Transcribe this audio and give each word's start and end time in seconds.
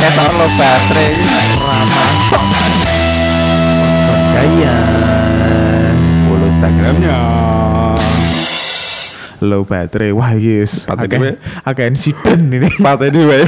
podcast 0.00 0.32
lo 0.32 0.48
baterai. 0.56 1.12
Ramah 1.60 2.08
Jaya 4.32 4.76
follow 6.24 6.48
instagramnya. 6.48 7.18
Low 9.44 9.62
baterai. 9.68 10.16
Wah 10.16 10.32
yes 10.32 10.88
Baterai 10.88 11.36
insiden 11.92 12.48
ini. 12.48 12.72
Pat 12.80 13.04
ini 13.04 13.28
weh. 13.28 13.44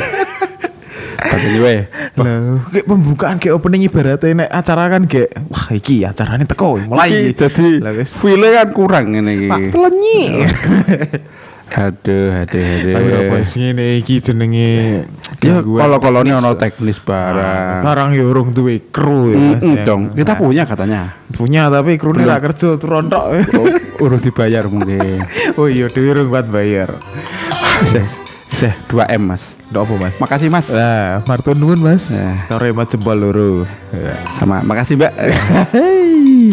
Pat 1.16 1.40
ini 1.40 1.58
weh 1.64 1.80
Loh, 2.20 2.60
kayak 2.68 2.84
pembukaan 2.84 3.40
kayak 3.40 3.56
opening 3.56 3.88
ibaratnya 3.88 4.44
nek 4.44 4.50
acara 4.52 4.92
kan 4.92 5.08
kayak 5.08 5.32
wah 5.48 5.72
iki 5.72 6.04
acaranya 6.04 6.44
teko 6.44 6.76
mulai. 6.84 7.32
Jadi 7.32 8.04
feel 8.04 8.44
kan 8.52 8.68
kurang 8.76 9.16
ini 9.16 9.48
Pak 9.48 9.72
Telenyi 9.72 10.44
Aduh 11.72 12.28
aduh 12.36 12.60
aduh. 12.60 12.94
Apa 13.32 13.36
sih 13.42 13.72
ini 13.72 13.98
iki 13.98 14.20
jenenge? 14.20 15.08
Ya 15.40 15.58
kalau 15.58 15.98
kalau 15.98 16.20
ini 16.20 16.30
ono 16.30 16.52
teknis 16.54 17.00
barang. 17.00 17.80
Sekarang 17.80 18.08
ya 18.12 18.22
urung 18.22 18.52
duwe 18.52 18.78
kru 18.88 19.32
ya 19.32 19.38
Mas, 19.56 19.64
Mm, 19.64 19.76
dong. 19.82 20.02
Kita 20.12 20.36
Nah, 20.36 20.38
punya 20.38 20.62
katanya. 20.62 21.00
punya 21.32 21.62
tapi 21.66 21.96
krunya 21.96 22.22
Belum. 22.22 22.32
gak 22.36 22.42
kerja 22.46 22.68
terontok 22.76 23.24
oh, 23.56 23.66
urung 24.00 24.20
dibayar 24.20 24.68
mungkin. 24.68 25.24
Oh 25.58 25.64
iya 25.64 25.88
dewe 25.88 26.12
urung 26.12 26.28
kuat 26.28 26.46
bayar. 26.46 27.00
Seh, 27.88 28.04
seh 28.52 28.72
2 28.86 29.08
m 29.08 29.32
mas. 29.32 29.56
Ndak 29.72 29.82
apa 29.82 29.94
mas? 29.96 30.14
Makasih 30.20 30.48
mas. 30.52 30.66
Lah, 30.68 31.24
Martin 31.24 31.56
nuwun 31.56 31.80
mas. 31.80 32.12
Ya. 32.12 32.44
Karo 32.46 32.68
emat 32.68 32.86
jempol 32.86 33.16
loro. 33.16 33.64
Sama 34.36 34.60
makasih 34.60 35.00
mbak. 35.00 35.12
Hei. 35.74 36.52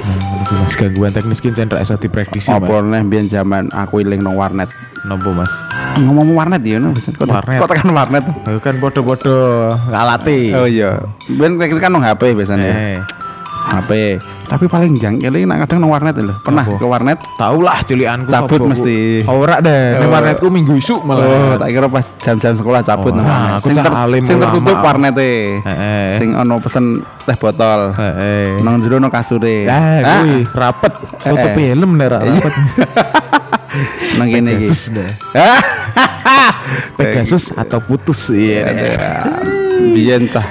Nah, 0.00 0.19
mas 0.52 0.74
gangguan 0.74 1.10
teknis 1.10 1.38
ki 1.38 1.50
cendrak 1.50 1.80
iso 1.80 1.94
dipraktisi 1.94 2.50
mas. 2.50 2.58
apa 2.58 2.82
nih 2.82 3.02
biar 3.06 3.24
zaman 3.26 3.70
aku 3.70 4.02
iling 4.02 4.18
nong 4.18 4.34
warnet 4.34 4.70
Nopo 5.00 5.30
mas? 5.32 5.48
ngomong 5.96 6.34
warnet 6.34 6.62
ya 6.62 6.76
no 6.76 6.90
kok 6.90 7.24
Warnet. 7.24 7.58
kok 7.58 7.68
tekan 7.68 7.90
warnet 7.90 8.24
Ayo 8.44 8.58
kan 8.58 8.78
podo-podo 8.78 9.34
ngalati. 9.86 10.54
oh 10.54 10.66
iya 10.66 10.98
kita 11.26 11.80
kan 11.80 11.90
nong 11.90 12.02
HP 12.02 12.34
biasanya 12.34 12.66
Eh, 12.68 12.98
HP 13.70 13.90
tapi 14.50 14.66
paling 14.66 14.98
jangkil 14.98 15.30
ini 15.30 15.46
nak 15.46 15.62
kadang 15.62 15.78
nong 15.78 15.94
warnet 15.94 16.18
loh 16.18 16.34
pernah 16.42 16.66
Apa? 16.66 16.74
ke 16.74 16.82
warnet 16.82 17.18
tau 17.38 17.62
lah 17.62 17.78
julianku 17.80 18.26
Cabut 18.26 18.66
mesti. 18.66 19.22
Ora 19.22 19.62
deh, 19.62 19.94
ning 19.94 20.10
Oh. 20.10 20.12
warnetku 20.12 20.50
minggu 20.50 20.74
isuk 20.74 21.00
Oh, 21.00 21.06
malah. 21.06 21.54
tak 21.54 21.70
kira 21.70 21.86
pas 21.86 22.02
jam-jam 22.18 22.58
sekolah 22.58 22.82
cabut 22.82 23.14
Oh, 23.14 23.16
nang 23.16 23.24
nah, 23.24 23.30
warnet. 23.30 23.54
aku 23.56 23.66
Sing, 23.70 23.84
sing 24.26 24.38
tertutup 24.42 24.76
warnete. 24.82 25.30
Heeh. 25.62 26.18
Sing 26.18 26.28
ono 26.34 26.58
pesen 26.58 26.98
teh 27.22 27.36
botol. 27.38 27.94
Heeh. 27.94 28.58
Nang 28.58 28.82
jero 28.82 28.98
ono 28.98 29.06
kasure. 29.06 29.64
Ah, 29.64 29.78
Ah, 29.78 29.98
kuwi 30.18 30.42
rapet. 30.50 30.92
Tutup 30.98 31.54
helm 31.54 31.90
nek 31.94 32.08
ra 32.10 32.18
rapet. 32.18 32.54
nang 34.18 34.26
kene 34.28 34.50
iki. 34.52 34.66
Pegasus 34.66 34.82
deh. 34.90 35.10
Pegasus 36.98 37.44
atau 37.52 37.78
putus 37.78 38.30
iya. 38.30 38.66
Biyen 39.80 40.26
cah 40.26 40.44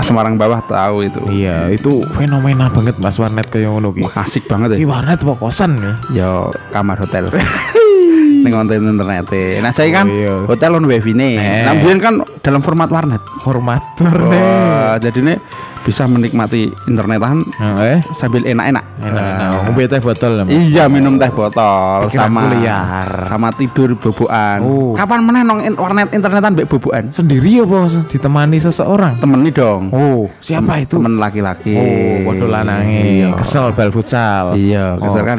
Semarang 0.00 0.40
bawah 0.40 0.64
tahu 0.64 1.04
itu. 1.04 1.20
Iya, 1.28 1.68
itu 1.68 2.00
fenomena 2.16 2.72
banget 2.72 2.96
Mas 2.96 3.20
warnet 3.20 3.52
kayak 3.52 3.68
ngono 3.68 3.92
ki. 3.92 4.08
Asik 4.16 4.48
banget 4.48 4.74
Ki 4.74 4.82
ya. 4.82 4.88
warnet 4.88 5.20
apa 5.20 5.34
kosan 5.36 5.76
ya? 5.76 5.92
Yo 6.10 6.30
kamar 6.72 6.96
hotel. 6.98 7.28
Ning 8.42 8.50
konten 8.50 8.82
internet. 8.82 9.30
Nah, 9.62 9.70
saya 9.70 9.92
kan 9.94 10.06
Oh, 10.06 10.10
iya. 10.10 10.34
hotel 10.50 10.74
on 10.74 10.82
wifi 10.84 11.14
nih. 11.14 11.38
Eh. 11.38 11.62
Nah, 11.62 11.78
kan 12.00 12.26
dalam 12.42 12.58
format 12.58 12.90
warnet. 12.90 13.22
Hormat 13.46 13.82
warnet. 14.02 14.98
Jadi 14.98 15.18
nih 15.22 15.38
bisa 15.82 16.06
menikmati 16.06 16.70
internetan 16.86 17.42
Heeh. 17.58 17.98
sambil 18.14 18.42
enak-enak. 18.42 18.84
Enak-enak. 18.98 19.50
Ngombe 19.66 19.82
teh 19.84 19.98
botol 19.98 20.32
ya. 20.38 20.44
Iya 20.46 20.84
minum 20.86 21.18
teh 21.18 21.28
botol 21.28 22.06
sama 22.08 22.46
kuliah. 22.46 22.82
sama 23.26 23.48
tidur 23.50 23.94
bobokan. 23.94 24.62
Oh. 24.62 24.94
Kapan 24.94 25.20
meneh 25.22 25.42
nong 25.42 25.60
in- 25.60 25.74
warnet 25.74 26.12
internetan 26.12 26.54
mbek 26.54 26.66
bobokan? 26.66 27.10
Sendiri 27.10 27.60
apa 27.60 27.90
ditemani 28.06 28.58
seseorang? 28.58 29.18
Temen 29.18 29.42
nih 29.42 29.52
dong. 29.52 29.90
Oh, 29.90 30.30
siapa 30.38 30.78
itu? 30.78 30.96
Temen 30.96 31.18
laki-laki. 31.18 31.74
Oh, 31.74 32.30
waduh 32.30 32.48
lanange. 32.48 33.02
Iya. 33.02 33.28
Kesel 33.34 33.72
bal 33.72 33.90
futsal. 33.90 34.54
Iya, 34.54 34.96
kesel 34.98 35.22
kan. 35.24 35.36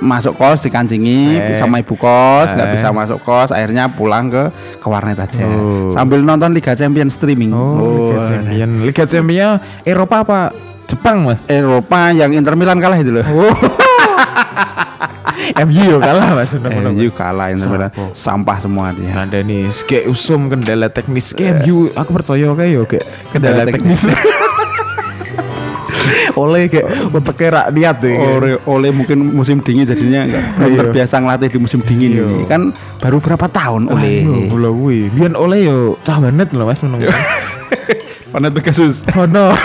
Masuk 0.00 0.34
kos 0.36 0.60
dikancingi 0.60 1.36
Eh. 1.36 1.56
sama 1.56 1.80
ibu 1.80 1.96
kos, 1.96 2.52
nggak 2.52 2.68
Eh. 2.68 2.72
bisa 2.76 2.88
masuk 2.90 3.20
kos, 3.22 3.50
akhirnya 3.50 3.88
pulang 3.88 4.28
ke 4.28 4.52
ke 4.76 4.86
warnet 4.86 5.16
aja. 5.16 5.44
Oh. 5.44 5.88
Sambil 5.88 6.20
nonton 6.20 6.52
Liga 6.52 6.72
Champions 6.74 7.14
streaming. 7.14 7.52
Oh, 7.52 8.10
Liga 8.10 8.20
Champion. 8.26 8.70
Liga 8.84 9.04
Champion 9.04 9.52
Eropa 9.82 10.16
apa? 10.20 10.40
Jepang, 10.84 11.22
Mas. 11.22 11.46
Eropa 11.46 12.10
yang 12.10 12.34
Inter 12.34 12.58
Milan 12.58 12.78
kalah 12.78 12.98
itu 12.98 13.10
loh. 13.10 13.22
Oh. 13.22 13.54
MU 15.62 15.82
yo 15.86 15.96
kalah 15.98 16.34
Mas. 16.34 16.50
MU 16.52 17.06
kalah 17.10 17.48
Inter 17.48 17.68
Milan. 17.68 17.90
Sampah. 18.12 18.58
Semua 18.58 18.90
dia. 18.90 19.14
Ada 19.14 19.40
nih, 19.40 19.70
kayak 19.82 20.04
usum 20.06 20.50
kendala 20.50 20.88
teknis 20.88 21.30
kayak 21.30 21.62
MU, 21.62 21.94
aku 21.94 22.10
percaya 22.12 22.50
kayak 22.50 22.70
yo 22.70 22.82
kayak 22.84 23.06
kendala 23.30 23.62
teknis. 23.64 24.04
Oleh 26.32 26.66
kayak 26.66 26.86
uteknya 27.12 27.48
rakyat 27.66 27.96
deh. 28.00 28.14
kayak. 28.14 28.32
oleh, 28.32 28.52
oleh 28.64 28.90
mungkin 28.90 29.18
musim 29.30 29.60
dingin 29.60 29.84
jadinya 29.84 30.24
belum 30.56 30.70
Iya. 30.72 30.78
terbiasa 30.80 31.14
ngelatih 31.20 31.48
di 31.50 31.58
musim 31.60 31.80
dingin 31.82 32.10
Iya. 32.16 32.24
ini 32.24 32.44
kan 32.46 32.62
baru 32.98 33.20
berapa 33.20 33.46
tahun 33.46 33.90
oleh 33.90 34.24
Aduh, 34.24 34.72
kuwi. 34.72 35.10
Biyen 35.12 35.34
oleh 35.36 35.68
yo 35.68 35.76
cah 36.00 36.16
banget 36.16 36.50
lho 36.50 36.64
Mas 36.64 36.80
meneng. 36.80 37.04
Panet 38.30 38.52
Pegasus 38.52 39.02
Oh 39.12 39.24
no. 39.24 39.50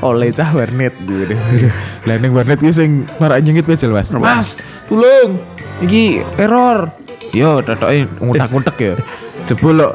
oleh 0.00 0.30
cah 0.30 0.46
warnet 0.52 0.94
gitu. 1.00 1.34
Lah 2.06 2.16
ning 2.16 2.30
warnet 2.30 2.56
ki 2.56 2.70
sing 2.70 2.90
marak 3.18 3.42
nyengit 3.42 3.66
pecel 3.66 3.90
Mas. 3.90 4.10
Mas, 4.12 4.54
tulung. 4.86 5.42
Iki 5.80 6.22
error. 6.38 6.94
Yo 7.30 7.58
totoke 7.60 8.06
ngutak-ngutak 8.16 8.76
ya. 8.78 8.94
Jebul 9.44 9.74
lo 9.76 9.90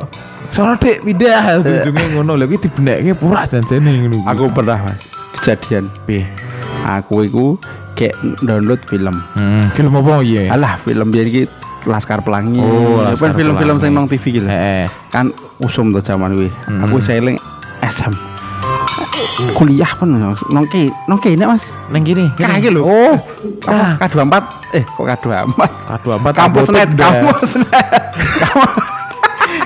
Sono 0.49 0.77
dek 0.77 1.01
pindah 1.01 1.57
ujungnya 1.57 2.13
ngono 2.13 2.37
lho 2.37 2.45
iki 2.45 2.69
dibenekke 2.69 3.17
pura 3.17 3.41
janjane 3.43 4.05
ngono. 4.05 4.21
aku 4.23 4.53
pernah 4.53 4.77
mas 4.85 5.01
kejadian 5.33 5.89
piye? 6.05 6.29
aku 6.85 7.25
itu 7.25 7.57
kayak 7.97 8.13
download 8.39 8.77
film 8.85 9.17
Hmm, 9.33 9.73
film 9.73 9.97
apa 9.97 10.21
iya? 10.21 10.53
alah 10.53 10.77
film 10.77 11.09
biar 11.09 11.25
iki 11.25 11.49
Laskar 11.83 12.19
Pelangi 12.19 12.57
Oh, 12.57 13.01
Laskar 13.01 13.31
kan 13.31 13.35
film-film 13.35 13.77
sing 13.77 13.91
nong 13.91 14.07
TV 14.07 14.23
gitu 14.33 14.45
Heeh. 14.45 14.87
kan 15.07 15.29
usum 15.57 15.89
tuh 15.89 15.99
zaman 15.99 16.33
gue 16.33 16.49
Hmm. 16.63 16.81
aku 16.81 16.97
sailing 16.97 17.35
SM 17.79 18.13
kuliah 19.53 19.89
pun 19.93 20.09
nong 20.09 20.37
ke 20.67 20.87
nong 21.05 21.19
kene 21.19 21.43
mas 21.43 21.65
Nang 21.89 22.01
kene. 22.01 22.31
kaya 22.33 22.69
lho 22.69 22.81
Oh, 22.81 23.15
ah. 23.65 23.97
K24 23.99 24.33
eh 24.71 24.83
kok 24.85 25.05
K24 25.05 25.61
K24 25.99 26.27
kampus 26.33 26.67
net 26.69 26.89
kampus 26.93 27.49
net 27.59 27.87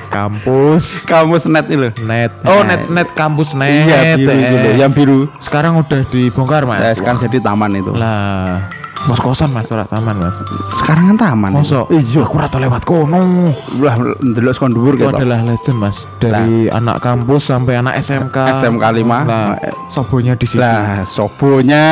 kampus 0.09 0.85
kampus 1.05 1.43
net 1.45 1.65
itu 1.67 1.89
net. 2.01 2.31
Oh, 2.41 2.63
Net. 2.63 2.89
net 2.89 3.09
kampus 3.13 3.53
net. 3.53 3.85
iya 3.85 4.17
biru 4.17 4.33
itu 4.33 4.55
eh. 4.55 4.61
loh 4.63 4.73
yang 4.75 4.91
biru 4.91 5.19
Sekarang 5.37 5.77
udah 5.77 6.01
dibongkar, 6.07 6.65
Mas. 6.65 6.81
Eh, 6.81 6.93
sekarang 6.97 7.21
jadi 7.21 7.37
taman 7.39 7.71
itu 7.75 7.91
Lah, 7.93 8.65
kos 9.07 9.21
kosan 9.21 9.49
Mas, 9.49 9.65
ora 9.67 9.83
taman, 9.83 10.19
Mas. 10.19 10.35
sekarang 10.75 11.09
kan 11.09 11.31
taman 11.31 11.51
Mosok? 11.53 11.87
iya 11.89 12.19
Aku 12.19 12.35
ora 12.35 12.45
tau 12.45 12.59
lewat 12.59 12.83
kono. 12.83 13.47
lah 13.79 13.95
ndelok 14.19 14.51
sekon 14.51 14.69
dhuwur 14.69 14.93
Itu 14.93 15.07
gitu 15.07 15.15
adalah 15.15 15.39
legend, 15.41 15.77
Mas. 15.77 16.03
Dari 16.17 16.67
anak 16.67 16.99
kampus 16.99 17.47
sampai 17.47 17.77
anak 17.77 17.95
SMK. 17.97 18.35
SMK 18.57 18.83
lima. 18.93 19.17
Nah, 19.23 19.55
sobonya 19.87 20.33
di 20.33 20.43
situ. 20.43 20.59
lah 20.59 21.07
sobonya 21.07 21.85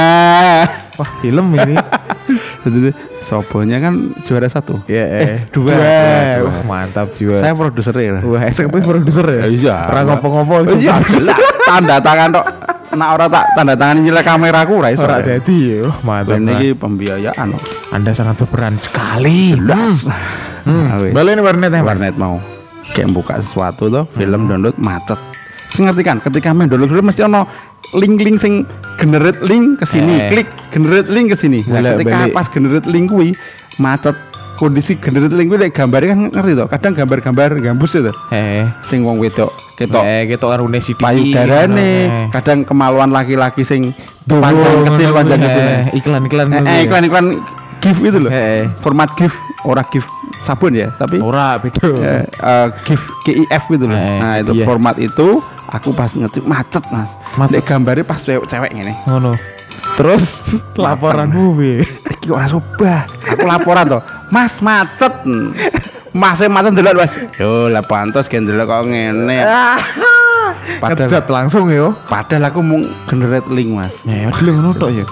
Wah, 0.95 1.09
film 1.19 1.51
ini. 1.53 1.75
jadi 2.63 2.91
sobonya 3.21 3.77
kan 3.79 3.93
juara 4.21 4.45
satu 4.45 4.83
Ya, 4.85 5.05
Eh, 5.05 5.39
dua. 5.49 5.71
Dua. 5.71 5.87
Dua. 6.35 6.43
Wah, 6.45 6.63
mantap 6.65 7.11
jiwa. 7.11 7.35
saya 7.35 7.51
produsernya 7.51 8.11
lah 8.11 8.23
Wah, 8.23 8.43
eksekutif 8.43 8.83
produser 8.85 9.23
ya? 9.25 9.43
Iya. 9.45 9.75
Ora 9.87 10.01
ngopo-ngopo. 10.05 10.67
Iya 10.73 10.99
tanda 11.65 11.95
tangan 11.97 12.29
tok 12.29 12.45
nak 12.95 13.09
ora 13.13 13.25
tak 13.27 13.45
tanda 13.53 13.73
tangan 13.73 13.99
nyilek 13.99 14.23
kameraku 14.23 14.73
ora 14.75 14.89
iso 14.89 15.03
Ora 15.03 15.19
dadi. 15.19 15.79
Wah, 15.79 15.99
Mantap. 16.01 16.39
Ini 16.39 16.73
pembiayaan. 16.73 17.47
Anda 17.91 18.11
sangat 18.11 18.41
berperan 18.41 18.75
sekali. 18.75 19.53
jelas 19.53 20.07
Hmm. 20.65 20.97
Weh. 20.97 21.13
Balik 21.13 21.37
ini 21.37 21.41
warnet 21.41 21.69
ya, 21.69 21.79
warnet 21.79 22.15
mau 22.15 22.41
kayak 22.87 23.11
buka 23.11 23.37
sesuatu 23.37 23.85
tuh 23.85 24.05
film 24.11 24.45
download 24.45 24.73
macet 24.77 25.17
ngerti 25.75 26.01
kan 26.01 26.17
ketika 26.19 26.53
main 26.53 26.65
download 26.65 26.87
film 26.87 27.05
mesti 27.05 27.21
ono 27.21 27.45
link-link 27.91 28.37
sing 28.37 28.65
generate 28.95 29.41
link 29.41 29.77
ke 29.77 29.85
sini 29.85 30.15
Eh. 30.15 30.29
klik 30.31 30.47
generate 30.69 31.05
link 31.05 31.29
ke 31.29 31.35
sini 31.35 31.61
nah, 31.65 31.81
ketika 31.93 32.17
balik. 32.23 32.33
pas 32.33 32.47
generate 32.47 32.85
link 32.85 33.09
kuwi 33.09 33.33
macet 33.77 34.13
kondisi 34.55 34.95
generate 34.95 35.33
link 35.33 35.49
kuwi 35.49 35.67
gambarnya 35.67 36.13
kan 36.13 36.19
ngerti 36.29 36.51
tuh 36.55 36.67
kadang 36.67 36.93
gambar-gambar 36.95 37.49
gambus 37.59 37.93
itu 37.93 38.13
Eh, 38.29 38.63
sing 38.81 39.01
wong 39.01 39.19
wedok 39.19 39.51
ketok 39.75 40.01
eh 40.01 40.23
gitu 40.25 40.45
kan 40.45 40.57
rune 40.57 40.79
sithik. 40.79 41.03
payudarane 41.03 41.91
kadang 42.31 42.63
kemaluan 42.63 43.11
laki-laki 43.11 43.61
sing 43.61 43.91
panjang 44.23 44.87
kecil 44.87 45.09
panjang 45.11 45.39
kecil 45.39 45.63
iklan-iklan 45.93 46.47
Eh, 46.63 46.87
iklan-iklan 46.87 47.25
GIF 47.77 47.97
itu 48.01 48.17
loh 48.17 48.31
format 48.79 49.11
GIF 49.13 49.35
ora 49.61 49.83
GIF 49.83 50.07
sabun 50.39 50.73
ya 50.73 50.89
tapi 50.95 51.19
ora 51.19 51.59
beda. 51.59 51.85
eh, 52.01 52.23
eh, 52.25 52.67
GIF 52.83 53.03
GIF 53.21 53.63
gitu 53.69 53.85
loh 53.85 53.93
nah 53.93 54.39
itu 54.39 54.51
iya. 54.53 54.65
format 54.65 54.95
itu 54.95 55.43
aku 55.67 55.91
pas 55.91 56.09
ngecek 56.09 56.45
macet 56.45 56.83
mas 56.87 57.11
Macet. 57.35 57.61
Gambarnya 57.61 58.07
pas 58.07 58.17
cewek 58.17 58.47
cewek 58.47 58.71
ini 58.71 58.95
Ngono. 59.05 59.35
Terus 59.95 60.55
laporanmu 60.79 61.51
piye? 61.53 61.83
iki 62.15 62.31
ora 62.31 62.47
sobah 62.47 63.03
Aku 63.27 63.43
laporan 63.43 63.83
to. 63.85 63.99
Mas 64.31 64.63
macet. 64.63 65.11
Mas 66.15 66.39
macet 66.47 66.71
ndelok 66.71 66.95
Mas. 66.95 67.13
Yo 67.35 67.67
lah 67.67 67.83
pantes 67.83 68.31
gen 68.31 68.47
ndelok 68.47 68.71
kok 68.71 68.87
ngene. 68.87 69.43
Padahal 70.79 71.11
Ngejat 71.11 71.27
langsung 71.27 71.67
yo. 71.69 71.93
padahal 72.07 72.47
aku 72.47 72.63
mau 72.63 72.79
generate 73.05 73.51
link 73.51 73.75
Mas. 73.75 73.99
Ya 74.07 74.31
dulu 74.31 74.49
ngono 74.55 74.71
tok 74.79 74.89
ya. 74.95 75.03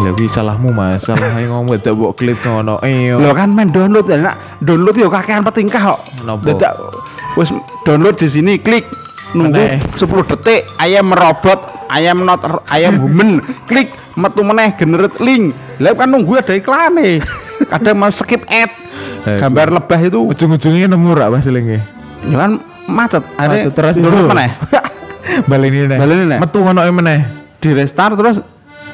Ya 0.00 0.10
kuwi 0.16 0.26
salahmu 0.32 0.72
Mas, 0.72 1.04
salah 1.04 1.36
ae 1.36 1.44
ngomong 1.44 1.76
dadak 1.76 1.92
mbok 2.00 2.16
klik 2.16 2.40
ngono. 2.40 2.80
Eh 2.80 3.12
yo. 3.12 3.20
Lo 3.20 3.36
kan 3.36 3.52
main 3.52 3.68
download 3.68 4.08
ya, 4.08 4.16
nak 4.16 4.36
download 4.64 4.96
yo 4.96 5.12
kakean 5.12 5.44
petingkah 5.44 5.94
kok. 5.94 6.00
Dadak 6.48 6.72
wis 7.36 7.52
download 7.84 8.16
di 8.16 8.26
sini 8.32 8.56
klik 8.56 8.88
nunggu 9.36 9.60
Meneh. 9.60 9.84
10 10.00 10.30
detik 10.32 10.66
ayam 10.80 11.12
merobot, 11.12 11.60
ayam 11.92 12.24
not 12.24 12.40
ayam 12.72 12.98
humen, 12.98 13.38
klik 13.68 13.92
metu 14.16 14.40
meneh 14.42 14.72
generate 14.74 15.20
link. 15.20 15.52
Lah 15.76 15.92
kan 15.92 16.08
nunggu 16.08 16.40
ada 16.40 16.56
iklan 16.56 16.96
nih. 16.96 17.20
Kadang 17.66 17.96
mau 17.96 18.08
skip 18.08 18.46
ad. 18.46 18.70
Gambar 19.20 19.68
lebah 19.70 20.00
itu 20.00 20.16
Ujung-ujungnya 20.16 20.88
nemu 20.88 21.12
rak 21.12 21.28
Mas 21.30 21.46
linge. 21.46 21.80
ya 22.20 22.36
kan 22.36 22.60
macet. 22.86 23.24
Macet 23.36 23.72
terus 23.72 23.96
itu. 23.96 24.08
meneh. 24.32 24.50
Baleni 25.44 25.78
neh. 25.86 25.98
Baleni 25.98 26.24
neh. 26.26 26.38
Metu 26.38 26.58
ngono 26.60 26.80
e 26.80 26.90
meneh. 26.90 27.20
Di 27.60 27.72
restart 27.72 28.16
terus 28.16 28.40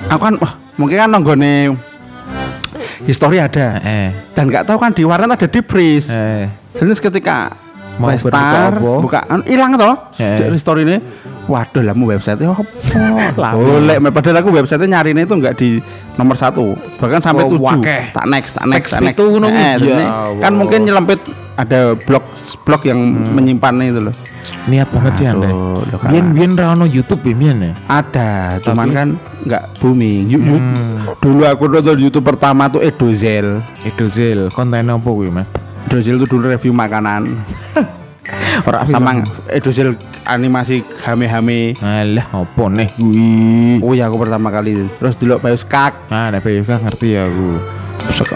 aku 0.06 0.20
kan 0.20 0.34
wah, 0.38 0.52
mungkin 0.74 0.98
kan 0.98 1.08
nonggone 1.08 1.74
histori 3.02 3.38
ada. 3.38 3.78
Dan 4.34 4.50
nggak 4.50 4.66
tahu 4.66 4.78
kan 4.78 4.90
di 4.90 5.06
warnet 5.06 5.30
ada 5.30 5.46
di 5.46 5.60
freeze. 5.62 6.10
Eh. 6.10 6.46
Terus 6.74 6.98
ketika 6.98 7.54
Mau 7.96 8.12
restart, 8.12 8.76
buka 8.76 9.24
kan 9.24 9.40
hilang 9.48 9.72
toh 9.80 10.12
Eh. 10.20 10.52
restore 10.52 10.84
ini. 10.84 11.00
Waduh 11.46 11.82
lah 11.82 11.94
website 12.10 12.42
apa? 12.42 12.62
Lah. 13.40 13.52
Boleh, 13.54 13.96
padahal 14.10 14.42
aku 14.42 14.50
website-nya 14.50 14.98
nyarinya 14.98 15.22
itu 15.22 15.34
nggak 15.34 15.54
di 15.54 15.78
nomor 16.14 16.34
satu, 16.34 16.74
bahkan 16.98 17.22
sampai 17.22 17.46
Oh, 17.46 17.54
tujuh. 17.54 17.62
wakeh. 17.62 18.10
Tak 18.10 18.26
next, 18.26 18.58
tak 18.58 18.66
next, 18.66 18.90
tak 18.90 19.00
next. 19.00 19.14
itu 19.14 19.24
kuwi. 19.30 19.46
Eh, 19.46 19.74
Ya 19.78 19.94
Allah. 20.02 20.42
kan 20.42 20.52
mungkin 20.52 20.82
nyelempit 20.82 21.22
ada 21.54 21.94
blog 21.94 22.26
blog 22.62 22.82
yang 22.82 22.98
menyimpannya 23.30 23.84
itu 23.88 24.00
loh. 24.02 24.14
Niat 24.66 24.90
banget 24.90 25.12
sih 25.14 25.26
Anda. 25.26 25.46
Aduh, 25.46 25.82
lo 25.84 25.96
kan. 25.96 26.10
Biyen 26.10 26.26
biyen 26.30 26.52
ra 26.54 26.72
ono 26.72 26.82
YouTube 26.84 27.22
ya 27.22 27.34
biyen 27.34 27.58
ya. 27.62 27.72
Ada, 27.86 28.30
cuman 28.60 28.84
Tapi- 28.84 28.94
kan 28.94 29.08
nggak 29.44 29.62
booming. 29.78 30.22
Yu- 30.26 30.42
yu- 30.44 30.58
Hmm. 30.58 31.14
Dulu 31.16 31.42
aku 31.46 31.66
nonton 31.68 31.96
YouTube 31.96 32.26
pertama 32.26 32.66
tuh 32.66 32.82
Edozel. 32.82 33.62
Edozel, 33.82 34.50
konten 34.50 34.82
apa 34.84 35.06
kuwi 35.06 35.30
Mas? 35.30 35.46
Edozel 35.86 36.18
tuh 36.18 36.28
dulu 36.28 36.50
review 36.50 36.70
makanan. 36.72 37.22
Ora 38.66 38.82
sama 38.88 39.22
Edozel 39.46 39.94
animasi 40.26 40.82
hame-hame. 41.06 41.78
Alah, 41.78 42.26
apa 42.34 42.64
nih 42.66 42.88
kuwi? 42.98 43.78
Oh 43.82 43.94
ya 43.94 44.10
aku 44.10 44.18
pertama 44.18 44.50
kali 44.50 44.90
Terus 44.98 45.14
dulu 45.18 45.38
Bayu 45.38 45.54
Skak 45.54 46.10
Ah, 46.10 46.28
nek 46.34 46.42
Bayu 46.42 46.66
kan 46.66 46.82
ngerti 46.82 47.14
ya 47.14 47.26
aku. 47.30 47.58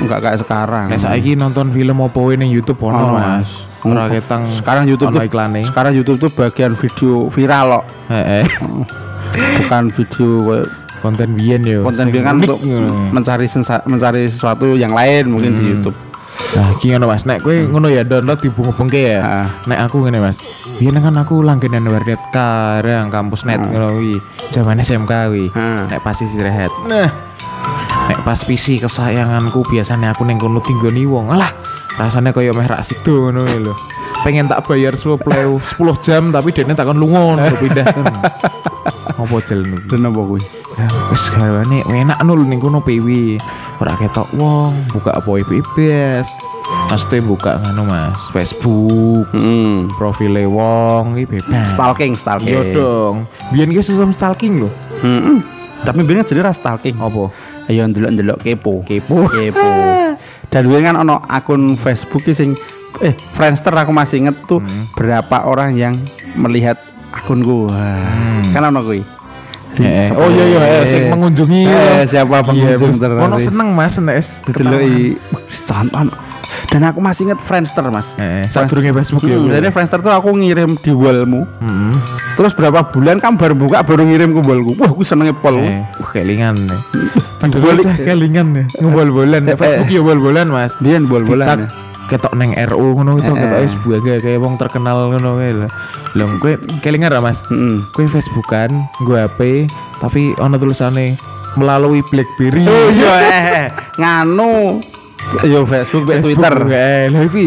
Enggak 0.02 0.19
kayak 0.22 0.38
sekarang 0.42 0.87
Nek 0.90 0.98
saiki 0.98 1.38
nonton 1.38 1.70
film 1.70 2.02
wae 2.02 2.34
ning 2.34 2.50
YouTube 2.50 2.82
ono, 2.82 3.14
Mas. 3.14 3.66
Ora 3.81 4.10
ketang 4.10 4.44
Sekarang 4.50 4.84
YouTube 4.87 5.14
tuh 5.14 5.25
iklane. 5.25 5.62
Sekarang 5.64 5.92
YouTube 5.94 6.19
tuh 6.20 6.31
bagian 6.31 6.75
video 6.76 7.31
viral 7.32 7.64
loh 7.78 7.84
Heeh. 8.10 8.44
Bukan 9.64 9.84
video 9.94 10.28
Konten 11.00 11.32
biyen 11.32 11.64
yo. 11.64 11.81
konten 11.81 12.12
dia 12.12 12.20
kan 12.20 12.44
untuk 12.44 12.60
mencari 13.08 13.48
mencari 13.88 14.28
sesuatu 14.28 14.76
yang 14.76 14.92
lain 14.92 15.32
mungkin 15.32 15.56
di 15.56 15.64
YouTube 15.72 15.96
Nah, 16.50 16.75
iki 16.75 16.91
ngono 16.91 17.06
Mas. 17.06 17.23
Nek 17.23 17.47
kowe 17.47 17.55
ngono 17.55 17.87
ya 17.87 18.02
download 18.02 18.43
dibungke 18.43 19.14
ya. 19.14 19.20
Ah. 19.23 19.47
Nek 19.70 19.87
aku 19.87 20.02
ngene 20.02 20.19
Mas. 20.19 20.38
Biyen 20.82 20.99
kan 20.99 21.14
aku 21.14 21.47
langganan 21.47 21.87
warnet 21.87 22.19
karang 22.35 23.06
kampus 23.12 23.47
net 23.47 23.62
ngono 23.62 23.94
kuwi. 23.94 24.19
Zaman 24.50 24.82
SMK 24.82 25.12
kuwi. 25.31 25.47
Nek 25.87 26.02
pas 26.02 26.19
isi 26.19 26.35
rehat. 26.43 26.73
Nah. 26.91 27.08
Nek 28.11 28.26
pas 28.26 28.43
PC 28.43 28.82
kesayanganku 28.82 29.62
biasanya 29.70 30.11
aku 30.11 30.26
ning 30.26 30.43
kono 30.43 30.58
tinggoni 30.58 31.06
wong. 31.06 31.31
Alah, 31.31 31.55
rasanya 31.94 32.35
koyo 32.35 32.50
meh 32.50 32.67
rak 32.67 32.82
sido 32.82 33.31
ngono 33.31 33.47
lho. 33.47 33.75
Pengen 34.26 34.50
tak 34.50 34.67
bayar 34.69 34.99
10 34.99 35.17
pleu 35.23 35.56
10 35.56 36.05
jam 36.05 36.29
tapi 36.29 36.50
dene 36.50 36.75
takon 36.75 36.99
lunga 36.99 37.23
ngono 37.23 37.47
pindah. 37.56 37.87
Apa 39.20 39.37
jalan? 39.44 39.76
Dan 39.85 40.08
apa 40.08 40.20
kuwi? 40.25 40.41
Ya, 40.81 40.88
wis 41.12 41.29
gawane 41.29 41.85
enak 41.93 42.25
nul 42.25 42.41
ning 42.49 42.56
kono 42.56 42.81
PW. 42.81 43.37
Ora 43.80 43.96
ketok 43.96 44.28
wong, 44.36 44.76
buka 44.92 45.16
apa 45.16 45.30
bebas. 45.40 46.28
Pasti 46.86 47.18
buka 47.18 47.56
ngono 47.58 47.82
Mas, 47.82 48.20
Facebook, 48.28 49.24
Hmm. 49.32 49.88
profile 49.96 50.44
wong 50.44 51.16
iki 51.16 51.40
bebas. 51.40 51.72
Stalking, 51.72 52.12
stalking 52.14 52.52
Iya 52.52 52.76
dong. 52.76 53.24
Biyen 53.50 53.72
ki 53.72 53.80
sistem 53.80 54.12
stalking 54.12 54.60
lho. 54.60 54.68
Hmm. 55.00 55.40
Tapi 55.80 56.04
biasanya 56.04 56.28
jadi 56.28 56.40
ras 56.44 56.60
stalking 56.60 57.00
Apa? 57.00 57.32
Ayo 57.66 57.88
ndelok-ndelok 57.88 58.38
kepo 58.38 58.84
Kepo. 58.84 59.24
kepo 59.26 59.70
dan 60.50 60.66
dulu 60.66 60.76
kan 60.76 60.98
ono 60.98 61.22
akun 61.24 61.78
Facebook 61.78 62.20
ki 62.20 62.34
sing 62.34 62.58
eh 62.98 63.14
Friendster 63.32 63.70
aku 63.72 63.88
masih 63.88 64.20
inget 64.20 64.36
tuh 64.44 64.58
Hmm. 64.58 64.90
berapa 64.92 65.46
orang 65.46 65.72
yang 65.72 65.94
melihat 66.34 66.74
akunku 67.10 67.70
Wah, 67.70 68.42
kan 68.50 68.66
ono 68.66 68.82
kuwi 68.82 69.00
Eh, 69.80 70.08
oh 70.12 70.28
iya 70.28 70.44
iya, 70.46 70.60
eh, 70.60 70.82
sing 70.86 71.02
mengunjungi. 71.08 71.62
Eh, 71.64 72.02
siapa 72.04 72.40
pengunjung 72.40 72.90
Iya, 72.90 73.00
tertarik? 73.00 73.24
Ono 73.24 73.36
seneng 73.36 73.68
Mas 73.72 73.96
nek 73.96 74.16
es 74.16 74.28
dideloki 74.42 75.16
santan 75.48 76.08
dan 76.66 76.82
aku 76.82 76.98
masih 76.98 77.24
inget 77.24 77.38
Friendster 77.38 77.82
mas 77.88 78.14
Eh, 78.14 78.46
sadurunge 78.46 78.90
Facebook 78.92 79.22
ya. 79.22 79.38
Hmm, 79.38 79.48
jadi 79.48 79.70
Friendster 79.70 79.98
tuh 79.98 80.10
aku 80.10 80.34
ngirim 80.34 80.74
di 80.76 80.90
wallmu 80.90 81.46
Heeh. 81.58 81.94
terus 82.34 82.52
berapa 82.52 82.84
bulan 82.84 83.18
kan 83.18 83.34
baru 83.34 83.54
buka 83.54 83.82
baru 83.82 84.02
ngirim 84.02 84.34
ke 84.34 84.40
wallku 84.40 84.72
wah 84.76 84.90
aku 84.90 85.02
senengnya 85.02 85.32
pol 85.32 85.58
Eh, 85.58 85.82
uh, 85.82 86.06
kelingan. 86.06 86.66
saya 87.40 87.96
kelingan 87.96 88.46
nih. 88.52 88.66
Ngebol-bolan. 88.76 89.42
Facebook 89.56 89.88
ya 89.88 90.00
bol-bolan 90.02 90.46
Mas. 90.46 90.74
dia 90.78 91.00
bol-bolan 91.00 91.64
ya. 91.64 91.68
Ketok 92.10 92.34
neng 92.34 92.50
RU 92.58 92.98
ngono 92.98 93.22
itu 93.22 93.30
Eh, 93.30 93.38
ketok 93.38 93.58
eh. 93.58 93.64
wis 93.64 93.74
buaga 93.80 94.14
kayak 94.18 94.42
wong 94.42 94.58
terkenal 94.58 95.14
ngono 95.14 95.38
kae 95.38 95.52
lho. 95.54 95.68
Lho 96.18 96.24
kowe 96.42 96.52
kelingan 96.82 97.14
ra 97.14 97.22
Mas? 97.22 97.38
Mm. 97.46 97.86
Kowe 97.94 98.04
Facebookan, 98.10 98.90
gue 99.06 99.14
HP, 99.16 99.70
tapi 100.02 100.34
ono 100.42 100.58
tulisane 100.58 101.14
melalui 101.54 102.02
BlackBerry. 102.10 102.66
Oh 102.66 102.88
iya 102.90 103.14
eh, 103.22 103.64
nganu 103.94 104.82
yo 105.46 105.62
Facebook, 105.62 106.10
be 106.10 106.18
Twitter. 106.18 106.54
Eh, 106.74 107.06
iki 107.30 107.46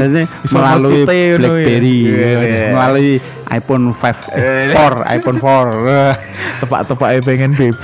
melalui 0.55 1.03
ya. 1.03 1.35
BlackBerry, 1.35 1.97
Iya, 2.07 2.31
iya. 2.39 2.65
melalui 2.71 3.19
iPhone 3.51 3.91
5 3.91 4.31
4, 4.71 5.03
iPhone 5.19 5.37
4. 5.43 6.07
tepak-tepake 6.63 7.19
pengen 7.27 7.51
BB. 7.53 7.83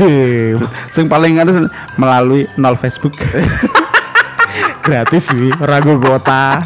Sing 0.96 1.12
paling 1.12 1.44
anu 1.44 1.68
melalui 2.00 2.48
nol 2.56 2.80
Facebook. 2.80 3.13
Gratis 4.80 5.24
sih, 5.30 5.52
ora 5.60 5.78
nggo 5.80 6.00
kuota. 6.00 6.64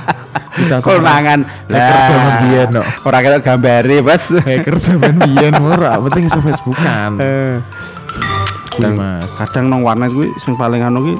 Konangan 0.85 1.41
Hacker 1.65 1.97
zaman 2.07 2.33
biyen 2.45 2.67
no. 2.69 2.81
Ora 3.03 3.17
kena 3.19 3.39
gambare, 3.41 3.97
Bos. 3.99 4.23
Hacker 4.37 4.77
zaman 4.77 5.17
biyen 5.19 5.53
ora, 5.57 5.97
penting 5.99 6.29
iso 6.29 6.39
Facebookan. 6.39 7.17
Dan 8.73 8.97
Mas. 8.97 9.25
kadang 9.37 9.69
nang 9.69 9.85
warnet 9.85 10.09
kuwi 10.09 10.33
sing 10.41 10.57
paling 10.57 10.81
anu 10.81 10.97
kuwi 11.05 11.15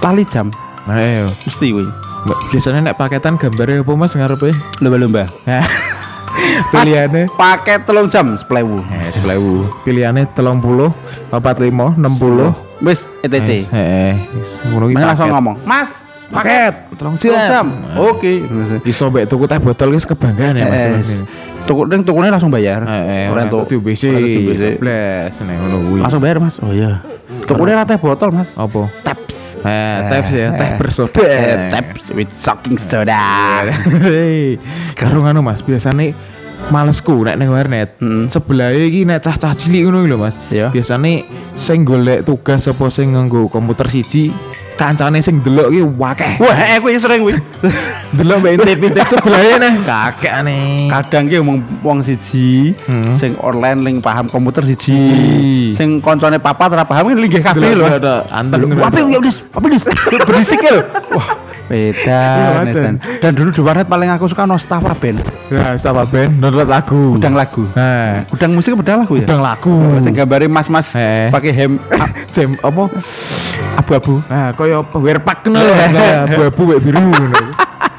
lali 0.00 0.24
jam 0.24 0.48
Nah, 0.84 0.96
ayo. 0.96 1.28
mesti 1.44 1.72
kuwi. 1.72 1.84
Mbak, 2.24 2.38
Biasanya 2.52 2.80
nek 2.80 2.96
paketan 2.96 3.36
gambarnya 3.36 3.84
apa 3.84 3.92
Mas 3.92 4.16
ngarepe? 4.16 4.52
Lomba-lomba. 4.80 5.28
Pilihannya 6.72 7.28
paket 7.30 7.84
telung 7.84 8.08
jam 8.08 8.32
sepelewu. 8.34 8.80
Eh, 8.90 9.08
sepelewu. 9.12 9.68
Pilihannya 9.84 10.28
telung 10.32 10.58
puluh, 10.58 10.90
empat 11.28 11.60
lima, 11.60 11.92
enam 11.94 12.16
puluh. 12.16 12.50
Wis 12.80 13.06
ETC. 13.22 13.68
Eh, 13.70 14.12
Mas 14.92 15.04
langsung 15.04 15.30
ngomong, 15.30 15.56
"Mas, 15.64 16.04
Paket, 16.32 16.74
telung 16.96 17.16
jam. 17.16 17.32
jam." 17.36 17.66
Oke. 18.00 18.44
Iso 18.84 19.10
mbek 19.10 19.28
tuku 19.28 19.44
teh 19.44 19.58
botol 19.60 19.92
wis 19.92 20.06
kebanggaan 20.06 20.56
ya 20.56 20.64
Mas. 20.68 21.08
Eh. 21.10 21.24
Tuku 21.64 21.88
ning 21.88 22.04
tukune 22.04 22.28
langsung 22.28 22.52
bayar. 22.52 22.84
Eh, 22.84 23.24
eh, 23.24 23.32
Ora 23.32 23.40
ora 23.40 23.40
entuk 23.48 23.64
tuh 23.64 23.80
BC. 23.80 24.04
ngono 25.56 25.76
kuwi. 25.88 26.00
Langsung 26.04 26.20
bayar, 26.20 26.36
Mas. 26.40 26.60
Oh 26.60 26.72
iya. 26.72 27.00
Tukune 27.48 27.72
ra 27.72 27.88
teh 27.88 27.96
botol, 27.96 28.30
Mas. 28.36 28.52
Apa? 28.52 28.88
Taps. 29.00 29.56
Eh, 29.64 29.98
taps 30.12 30.30
ya, 30.36 30.52
teh 30.52 30.68
Eh. 30.68 30.76
bersoda. 30.76 31.20
Eh, 31.24 31.72
taps 31.72 32.12
with 32.12 32.28
sucking 32.36 32.76
soda. 32.76 33.64
Hei, 34.04 34.60
karo 34.92 35.24
ngono 35.24 35.40
Mas, 35.40 35.64
biasane 35.64 36.12
malesku 36.72 37.24
nek 37.24 37.36
ning 37.36 37.48
warnet. 37.52 37.96
Hmm. 38.00 38.28
Sebelah 38.28 38.72
iki 38.72 39.04
nek 39.04 39.20
cah-cah 39.20 39.52
cilik 39.52 39.84
ngono 39.88 40.04
lho 40.04 40.16
Mas. 40.16 40.36
Iya. 40.48 40.70
Biasane 40.72 41.24
sing 41.58 41.84
golek 41.84 42.24
tugas 42.24 42.64
apa 42.68 42.86
sing 42.88 43.12
nganggo 43.12 43.46
komputer 43.52 43.88
siji, 43.90 44.32
kancane 44.74 45.20
sing 45.20 45.40
delok 45.44 45.68
iki 45.70 45.82
wakeh. 45.84 46.34
Wah, 46.40 46.56
eh 46.56 46.78
kuwi 46.80 46.98
sering 46.98 47.20
kuwi. 47.24 47.34
Delok 48.14 48.36
mbek 48.42 48.52
intip-intip 48.62 49.06
sebelahnya 49.10 49.56
nah. 49.58 49.74
Kakek 49.82 50.34
nih. 50.46 50.86
Kadang 50.90 51.24
ki 51.26 51.36
wong 51.42 51.58
wong 51.82 51.98
siji 52.00 52.72
Hmm. 52.86 53.16
sing 53.16 53.34
online 53.40 53.80
ling 53.82 53.96
paham 53.98 54.30
komputer 54.30 54.62
siji. 54.64 54.94
Siji. 54.94 55.74
Sing 55.74 55.98
koncone 55.98 56.38
papat 56.38 56.74
ora 56.78 56.84
paham 56.86 57.10
ki 57.10 57.16
linggih 57.18 57.42
kabeh 57.42 57.74
lho. 57.74 57.86
anteng. 58.30 58.70
Apa 58.78 58.98
ya 59.02 59.18
wis, 59.18 59.42
apa 59.52 59.66
wis. 59.68 59.82
Berisik 60.26 60.60
ya 60.62 60.80
lho. 60.80 60.82
Wah, 61.14 61.28
beda. 61.74 62.22
Iya, 62.62 62.90
Dan, 63.18 63.32
dulu 63.34 63.50
di 63.50 63.60
warnet 63.60 63.84
paling 63.84 64.06
aku 64.08 64.30
suka 64.30 64.46
no 64.46 64.54
Staff 64.54 64.86
Band. 64.94 65.18
Ya, 65.50 65.74
sama 65.76 66.06
band 66.06 66.38
download 66.38 66.66
lagu. 66.66 67.18
Gudang 67.18 67.34
lagu. 67.34 67.66
Nah, 67.74 68.24
Gudang 68.30 68.54
musik 68.54 68.72
gudang 68.72 69.02
lagu 69.02 69.14
ya. 69.14 69.26
gudang 69.26 69.42
lagu. 69.42 69.74
Sing 70.00 70.14
gambare 70.14 70.46
mas-mas 70.46 70.88
Eh. 70.94 71.28
pakai 71.28 71.52
hem 71.52 71.72
jam 72.34 72.54
apa 72.56 72.82
abu-abu 73.76 74.22
Nah, 74.24 74.54
apa? 74.54 74.96
Werpak 74.96 75.44
kenal 75.44 75.60
lho, 75.60 75.74
Mas. 75.74 75.92
abu-abu 76.30 76.78
biru 76.78 77.02
ngono. 77.02 77.38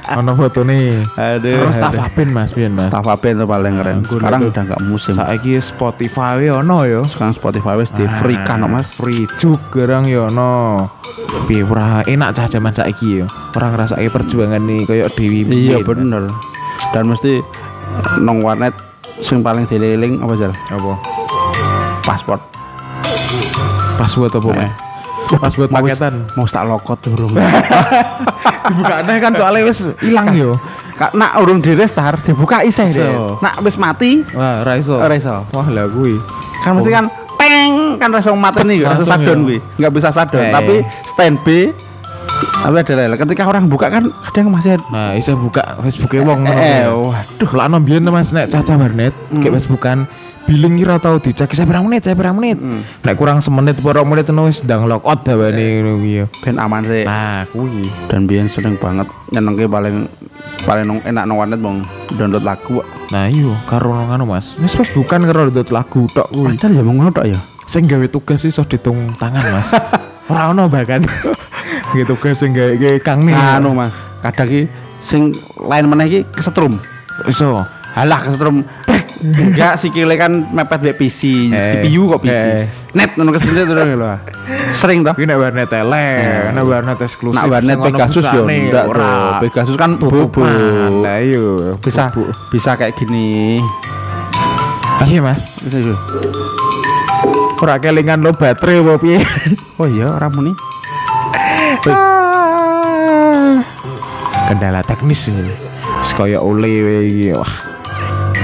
Ono 0.06 0.32
fotone. 0.38 1.02
Aduh, 1.18 1.66
Terus 1.66 1.76
staff. 1.76 1.98
Apin 1.98 2.30
Mas, 2.30 2.54
pian 2.54 2.78
Mas. 2.78 2.86
Staff 2.88 3.02
apa 3.04 3.26
itu 3.26 3.42
paling 3.42 3.74
keren 3.82 3.98
Nah, 4.00 4.10
sekarang 4.10 4.42
udah 4.54 4.64
nggak 4.70 4.82
musim 4.86 5.18
Saiki 5.18 5.58
Spotify 5.58 6.46
ono 6.54 6.86
yo. 6.86 7.02
sekarang 7.10 7.34
Spotify 7.34 7.74
wes 7.74 7.90
di 7.90 8.06
free 8.22 8.38
kan 8.46 8.62
mas 8.70 8.86
Free 8.94 9.26
juk 9.42 9.58
gerang 9.74 10.06
yo 10.06 10.30
ono. 10.30 10.86
Piye 11.50 11.66
enak 12.06 12.30
cah 12.38 12.46
zaman 12.46 12.70
saiki 12.70 13.24
yo. 13.24 13.26
Ora 13.58 13.74
ngrasake 13.74 14.14
perjuangan 14.14 14.62
nih 14.62 14.86
kaya 14.86 15.06
Dewi. 15.10 15.42
iya 15.50 15.82
bener 15.82 16.30
dan 16.94 17.08
mesti 17.08 17.42
nong 18.20 18.44
warnet 18.44 18.76
sing 19.24 19.40
paling 19.40 19.64
dililing 19.66 20.20
apa 20.20 20.34
sih 20.36 20.52
Apa? 20.72 20.92
paspor 22.04 22.40
Password 23.96 24.36
apa, 24.36 24.50
Mas? 24.52 24.72
Mau 25.26 25.42
wis- 25.82 25.98
paketan. 25.98 26.14
mau 26.34 26.46
tak 26.46 26.64
lokot 26.64 26.98
durung 27.02 27.34
Dibuka 28.66 28.96
kan 29.02 29.32
soalnya 29.34 29.62
wis 29.64 29.80
ilang 30.02 30.30
yo. 30.32 30.58
Nak 30.96 31.32
urung 31.38 31.60
di 31.60 31.74
restart 31.74 32.24
dibuka 32.24 32.62
Iso. 32.62 32.82
deh. 32.82 33.12
Nak 33.38 33.62
wis 33.62 33.76
mati 33.76 34.24
Wah, 34.32 34.64
ra 34.64 34.74
iso. 34.76 34.96
ora 34.96 35.14
iso. 35.14 35.44
Wah, 35.52 35.68
lah 35.68 35.86
kuwi. 35.86 36.18
Kan 36.62 36.78
mesti 36.78 36.90
kan 36.90 37.06
peng 37.36 38.00
kan 38.00 38.10
langsung 38.10 38.40
mati 38.40 38.64
nih, 38.64 38.82
langsung 38.82 39.06
Langsung 39.06 39.28
sadon 39.28 39.40
kuwi. 39.44 39.58
Enggak 39.76 39.92
bisa 39.94 40.10
sadon, 40.10 40.42
Eh. 40.42 40.54
tapi 40.54 40.76
standby 41.06 41.62
tapi 42.36 42.76
ada 42.82 42.94
rel. 42.98 43.14
Ketika 43.16 43.44
orang 43.46 43.70
buka 43.70 43.88
kan 43.88 44.10
kadang 44.26 44.50
masih 44.50 44.76
ada 44.76 44.84
Nah, 44.90 45.12
iso 45.14 45.38
buka 45.38 45.78
Facebooke 45.80 46.20
wong. 46.20 46.48
Eh, 46.48 46.84
ya. 46.84 46.92
waduh. 46.92 47.52
Lah 47.54 47.68
tuh 48.02 48.12
Mas 48.12 48.34
nek 48.34 48.50
caca 48.50 48.74
warnet 48.76 49.14
kayak 49.36 49.54
Facebookan 49.54 50.10
billing 50.46 50.78
kira 50.78 51.02
tau 51.02 51.18
dicek 51.18 51.50
saya 51.58 51.66
berapa 51.66 51.82
menit, 51.82 52.06
saya 52.06 52.14
berapa 52.14 52.38
menit. 52.38 52.62
Nek 53.02 53.16
kurang 53.18 53.42
semenit 53.42 53.82
apa 53.82 53.98
orang 53.98 54.06
menit 54.14 54.30
ngono 54.30 54.46
wis 54.46 54.62
ndang 54.62 54.86
lock 54.86 55.02
out 55.02 55.26
ngono 55.26 55.98
kuwi 55.98 56.22
ya. 56.22 56.26
ben 56.46 56.62
aman 56.62 56.86
sih. 56.86 57.04
Nah, 57.04 57.50
kuwi. 57.50 57.90
Dan 58.06 58.30
biyen 58.30 58.46
seneng 58.46 58.78
banget 58.78 59.10
nyenengke 59.34 59.66
paling 59.66 60.06
paling 60.64 60.86
nong, 60.86 61.00
enak 61.02 61.24
nong 61.26 61.38
warnet 61.42 61.60
bang 61.60 61.78
download 62.14 62.46
lagu. 62.46 62.86
Nah, 63.10 63.26
iya 63.26 63.54
karo 63.66 63.90
ngono 63.98 64.24
Mas. 64.30 64.54
Wis 64.62 64.78
Facebookan 64.78 65.26
karo 65.26 65.50
download 65.50 65.70
lagu 65.74 66.06
tok 66.14 66.30
kuwi. 66.30 66.54
Padahal 66.54 66.78
ya 66.78 66.82
mau 66.86 66.94
ngono 66.94 67.10
tok 67.10 67.26
ya. 67.26 67.40
Sing 67.66 67.90
gawe 67.90 68.06
tugas 68.06 68.46
iso 68.46 68.62
ditung 68.70 69.18
tangan, 69.18 69.42
Mas. 69.42 69.70
Ora 70.30 70.54
ono 70.54 70.70
bahkan. 70.70 71.02
gitu 71.98 72.14
tugas 72.14 72.38
sing 72.38 72.54
gawe 72.54 72.78
gawe 72.78 72.98
Kang 73.02 73.26
nih. 73.26 73.34
Anu 73.34 73.74
Mas, 73.74 73.94
kadang 74.22 74.46
ki 74.46 74.62
sing 75.02 75.34
lain 75.58 75.90
meneh 75.90 76.06
iki 76.06 76.20
kesetrum. 76.38 76.78
iso. 77.26 77.66
Halah 77.98 78.22
kesetrum. 78.22 78.62
Enggak 79.22 79.80
sikile 79.80 80.16
kan 80.16 80.32
mepet 80.52 80.80
mbek 80.82 80.96
PC, 80.98 81.50
Eh, 81.50 81.86
CPU 81.86 82.12
kok 82.12 82.20
PC. 82.22 82.36
eh. 82.36 82.68
Net 82.92 83.16
ngono 83.16 83.32
kesentet 83.32 83.64
terus 83.66 83.88
lho. 83.88 84.08
Sering 84.72 85.04
toh. 85.04 85.14
Kuwi 85.16 85.26
nek 85.26 85.40
warnet 85.40 85.68
tele, 85.68 86.08
nek 86.52 86.64
warnet 86.64 87.00
eksklusif. 87.00 87.40
Nak 87.40 87.48
warnet 87.48 87.78
Pegasus 87.80 88.24
yo 88.24 88.44
busane, 88.44 88.58
ndak 88.68 88.86
ora. 88.88 89.40
Pegasus 89.40 89.76
kan 89.76 89.96
bobo. 89.96 90.44
Lah 91.02 91.20
iya, 91.20 91.76
Bisa 91.80 92.12
bisa 92.52 92.76
kayak 92.76 92.96
gini. 92.96 93.60
Iya, 95.06 95.20
Mas. 95.22 95.40
Ora 97.56 97.80
kelingan 97.80 98.20
lo 98.20 98.36
baterai 98.36 98.84
apa 98.84 99.00
piye? 99.00 99.20
Oh 99.80 99.88
iya, 99.88 100.12
ora 100.12 100.28
muni. 100.28 100.52
Kendala 104.46 104.82
teknis 104.86 105.32
ini. 105.32 105.50
Wis 106.00 106.12
kaya 106.14 106.38
ole 106.38 106.70
wae 106.80 107.00
iki. 107.06 107.34
Wah. 107.34 107.75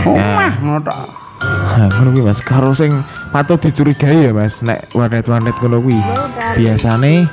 Oh 0.06 0.16
Ya. 0.18 0.34
mah 0.38 0.54
ngono 0.62 0.80
tok. 0.82 1.00
Nah, 1.42 1.90
ngono 1.90 2.10
kuwi 2.14 2.24
Mas. 2.26 2.40
Karo 2.42 2.74
sing 2.78 3.02
patut 3.34 3.58
dicurigai 3.58 4.30
ya 4.30 4.32
Mas, 4.34 4.62
nek 4.62 4.94
warnet-warnet 4.94 5.56
ngono 5.58 5.82
kuwi. 5.82 5.98
Biasane 6.58 7.26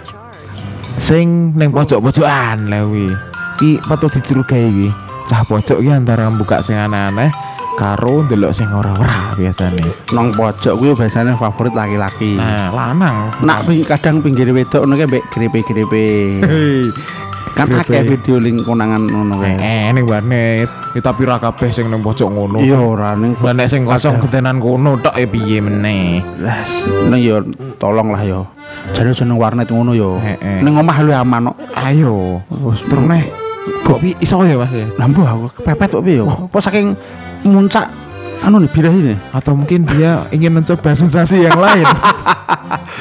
sing 0.98 1.52
ning 1.56 1.70
pojok-pojokan 1.72 2.68
lah 2.72 2.84
kuwi. 2.84 3.12
Ki 3.60 3.80
patut 3.84 4.12
dicurigai 4.12 4.64
iki. 4.68 4.88
Cah 5.28 5.44
pojok 5.44 5.84
ki 5.84 5.90
antara 5.92 6.28
buka 6.32 6.64
sing 6.64 6.80
aneh-aneh 6.80 7.28
karo 7.78 8.26
ndelok 8.26 8.50
sing 8.56 8.66
ora-ora 8.72 9.36
biasane. 9.36 10.10
Nong 10.16 10.32
pojok 10.32 10.74
kuwi 10.80 10.96
biasanya 10.96 11.36
favorit 11.36 11.76
laki-laki. 11.76 12.40
Nah, 12.40 12.72
lanang. 12.72 13.30
Nak 13.44 13.68
kadang 13.86 14.24
pinggir 14.24 14.48
wedok 14.50 14.88
ngono 14.88 14.96
kae 14.96 15.08
mbek 15.08 15.24
grepe-grepe. 15.30 16.06
Kan 17.58 17.74
akeh 17.74 18.06
video 18.06 18.38
link 18.38 18.62
konangan 18.62 19.02
ngono 19.02 19.42
kae. 19.42 19.58
Eh, 19.58 19.90
ning 19.90 20.06
warnet. 20.06 20.70
Ya, 20.94 21.00
tapi 21.02 21.26
ra 21.26 21.42
kabeh 21.42 21.74
sing 21.74 21.90
ning 21.90 22.06
pojok 22.06 22.30
ngono. 22.30 22.62
Iya 22.62 22.78
ora 22.78 23.18
ning 23.18 23.34
Lah 23.42 23.50
nek 23.50 23.66
sing 23.66 23.82
kosong 23.82 24.22
ketenan 24.22 24.62
kono 24.62 24.94
tok 25.02 25.18
ya 25.18 25.26
piye 25.26 25.58
meneh. 25.58 26.22
Lah, 26.38 26.62
ning 27.10 27.18
yo 27.18 27.42
tolong 27.82 28.14
lah 28.14 28.22
yo. 28.22 28.46
Jane 28.94 29.10
seneng 29.10 29.42
warnet 29.42 29.66
ngono 29.66 29.90
yo. 29.90 30.22
Heeh. 30.22 30.62
Ning 30.62 30.78
omah 30.78 31.02
lu 31.02 31.10
aman 31.10 31.50
kok. 31.50 31.56
Ayo, 31.74 32.38
wis 32.62 32.78
terus 32.86 33.04
neh. 33.10 33.26
Kok 33.82 33.98
iso 34.22 34.38
ya 34.46 34.54
Mas 34.54 34.70
ya? 34.70 34.86
Lampu 34.94 35.26
aku 35.26 35.50
kepepet 35.58 35.98
kok 35.98 36.04
piye 36.06 36.22
yo. 36.22 36.30
Apa 36.30 36.62
saking 36.62 36.94
muncak 37.42 37.90
anu 38.40 38.56
nih 38.58 38.70
birah 38.70 38.92
ini. 38.92 39.14
Atau 39.30 39.52
mungkin 39.52 39.84
dia 39.84 40.26
ingin 40.28 40.52
mencoba 40.52 40.90
sensasi 40.92 41.42
yang 41.42 41.56
lain. 41.56 41.86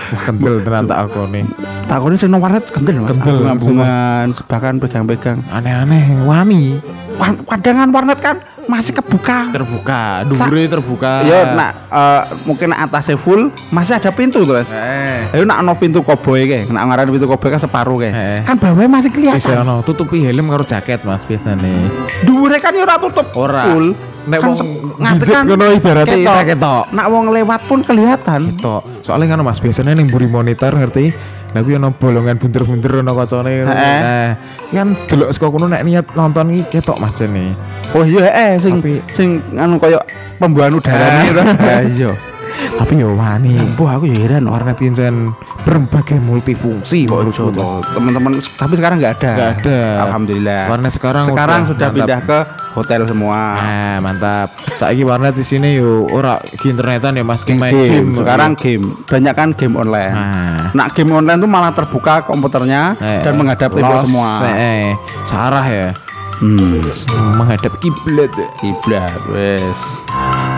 Wah, 0.07 0.21
kendel 0.23 0.61
ternyata 0.61 1.03
aku 1.03 1.27
nih. 1.27 1.43
Takone 1.83 2.15
sing 2.15 2.29
nang 2.29 2.39
warnet 2.39 2.67
kendel 2.67 2.99
Mas. 2.99 3.11
Kendel, 3.11 3.43
ngambungan, 3.43 4.25
bahkan 4.45 4.75
pegang-pegang. 4.77 5.39
Aneh-aneh, 5.47 6.23
wani. 6.23 6.79
Wa- 7.15 7.35
Kadangan 7.47 7.89
warnet 7.89 8.19
kan 8.19 8.39
masih 8.67 8.91
kebuka. 8.93 9.49
Terbuka, 9.49 10.27
dure 10.27 10.63
terbuka. 10.67 11.23
Ya 11.23 11.55
nak 11.55 11.71
eh, 11.87 12.21
mungkin 12.43 12.75
atasnya 12.75 13.15
full 13.15 13.49
masih 13.71 13.95
ada 13.95 14.11
pintu 14.11 14.43
terus. 14.43 14.69
Eh. 14.75 15.33
Ayo 15.33 15.47
nak 15.47 15.63
ono 15.63 15.73
pintu 15.79 16.03
koboi 16.03 16.45
kayak, 16.45 16.67
nak 16.69 16.83
ngaran 16.91 17.07
pintu 17.09 17.25
koboi 17.25 17.49
kan 17.49 17.61
separuh 17.63 17.97
kayak. 18.03 18.13
Eh. 18.13 18.39
Kan 18.43 18.59
bawahnya 18.59 18.91
masih 18.91 19.09
Bisa 19.09 19.39
kelihatan. 19.39 19.63
ono 19.63 19.75
tutupi 19.81 20.21
helm 20.21 20.51
karo 20.51 20.67
jaket 20.67 21.01
Mas 21.07 21.23
biasane. 21.23 21.87
Dhuwure 22.27 22.59
kan 22.59 22.75
ya 22.75 22.83
ora 22.83 22.99
tutup 22.99 23.27
Ora. 23.33 23.71
full. 23.71 23.95
Nek 24.27 24.43
kan 24.43 24.51
wong 24.51 24.69
nganti 24.99 25.23
jijik 25.23 25.39
ngono 25.47 25.65
ibaratnya 25.71 26.17
ketok. 26.19 26.27
isa 26.27 26.41
ketok. 26.43 26.83
Nak 26.91 27.05
wong 27.07 27.25
lewat 27.31 27.61
pun 27.63 27.79
kelihatan. 27.79 28.59
Tok. 28.59 28.83
Soalnya 28.99 29.31
kan 29.31 29.39
Mas 29.39 29.63
biasanya 29.63 29.95
ning 29.95 30.11
mburi 30.11 30.27
monitor 30.27 30.75
ngerti. 30.75 31.15
Lah 31.55 31.63
kuwi 31.63 31.75
ono 31.75 31.95
bolongan 31.95 32.35
bunter-bunter 32.35 32.91
ono 32.99 33.11
kacane. 33.13 33.51
Nah, 33.63 34.29
kan 34.67 34.87
delok 35.07 35.31
saka 35.31 35.47
kono 35.47 35.65
nek 35.65 35.81
niat 35.81 36.05
nonton 36.11 36.51
iki 36.51 36.79
ketok 36.79 36.99
Mas 36.99 37.15
jane. 37.15 37.55
Oh 37.95 38.03
iya 38.03 38.27
eh 38.27 38.51
sing 38.59 38.83
Tapi- 38.83 39.03
sing 39.09 39.39
anu 39.55 39.79
koyo 39.79 39.99
pembuahan 40.37 40.75
udara 40.75 41.23
nih. 41.23 41.31
Ah, 41.63 41.81
Iya. 41.81 42.11
Tapi 42.57 42.93
ya 42.95 43.07
wani. 43.07 43.55
Wah 43.75 43.95
aku 43.95 44.05
ya 44.05 44.17
heran 44.19 44.45
warnet 44.45 44.75
kincen 44.75 45.33
berbagai 45.61 46.17
multifungsi. 46.17 47.05
Teman-teman 47.07 48.37
tapi 48.53 48.73
sekarang 48.73 48.97
nggak 48.97 49.13
ada. 49.17 49.31
Nggak 49.33 49.51
ada. 49.59 49.79
Alhamdulillah. 50.05 50.61
Warnet 50.67 50.93
sekarang 50.93 51.25
sekarang 51.25 51.59
udah 51.61 51.69
sudah 51.69 51.87
mantap. 51.87 51.97
pindah 51.99 52.19
ke 52.23 52.39
hotel 52.73 53.01
semua. 53.05 53.39
Nah, 53.57 53.95
mantap. 53.99 54.47
Saiki 54.59 55.01
warnet 55.01 55.33
di 55.33 55.41
sini 55.41 55.75
yo 55.75 56.05
ora 56.07 56.37
di 56.41 56.67
internetan 56.67 57.13
ya 57.13 57.23
Mas, 57.23 57.41
game, 57.41 57.57
main 57.59 57.73
game. 57.73 58.13
sekarang 58.15 58.51
game 58.53 58.85
banyak 59.03 59.33
kan 59.33 59.49
game 59.51 59.73
online 59.73 60.13
Nah. 60.13 60.61
nah 60.71 60.87
game 60.87 61.09
online 61.11 61.37
tuh 61.37 61.49
malah 61.49 61.71
terbuka 61.71 62.21
komputernya 62.21 62.93
Eh, 62.95 63.21
dan 63.21 63.33
menghadap 63.33 63.69
tembok 63.69 63.97
los, 63.97 64.03
semua 64.05 64.29
Eh, 64.47 64.93
sarah 65.23 65.65
ya. 65.65 65.89
hmm. 66.37 66.85
Menghadap 67.33 67.73
kiblat. 67.77 68.29
kiblat 68.57 69.17
wes 69.27 69.79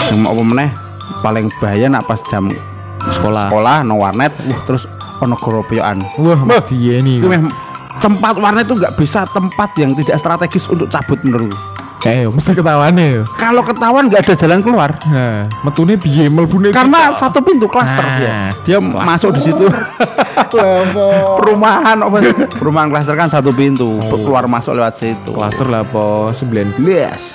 yang 0.06 0.20
mau 0.22 0.34
apa 0.34 0.44
meneh 0.44 0.70
paling 1.20 1.52
bahaya 1.60 1.88
nak 1.88 2.06
pas 2.06 2.20
jam 2.26 2.48
Sekolah. 3.00 3.48
sekolah 3.48 3.78
no 3.82 4.00
warnet 4.00 4.36
terus 4.68 4.84
ono 5.20 5.36
keropyokan 5.36 6.00
Wah, 6.20 6.40
mati 6.40 6.76
ini. 6.76 7.20
Itu 7.20 7.28
meh 7.28 7.44
tempat 8.00 8.36
warnet 8.36 8.64
itu 8.64 8.76
nggak 8.76 8.96
bisa 8.96 9.28
tempat 9.28 9.76
yang 9.76 9.92
tidak 9.96 10.16
strategis 10.16 10.68
untuk 10.68 10.88
cabut 10.88 11.20
menurutku. 11.24 11.56
Eh, 12.00 12.24
mesti 12.24 12.56
ketahuan 12.56 12.96
ya. 12.96 13.28
kalau 13.36 13.60
ketahuan 13.60 14.08
nggak 14.08 14.24
ada 14.24 14.32
jalan 14.32 14.64
keluar. 14.64 14.96
Nah, 15.04 15.44
metune 15.68 16.00
piye 16.00 16.32
mlebune 16.32 16.72
karena 16.72 17.12
satu 17.12 17.44
pintu 17.44 17.68
klaster 17.68 18.00
Nah, 18.00 18.16
dia. 18.16 18.32
Dia 18.64 18.78
masuk 18.80 19.36
di 19.36 19.44
situ. 19.44 19.68
Perumahan 21.40 22.00
apa 22.00 22.18
perumahan 22.56 22.88
klaster 22.88 23.20
kan 23.20 23.28
satu 23.28 23.52
pintu. 23.52 24.00
Keluar 24.00 24.48
masuk 24.48 24.80
lewat 24.80 24.96
situ. 24.96 25.36
Klaster 25.36 25.68
lah 25.68 25.84
po 25.84 26.32
19. 26.32 26.80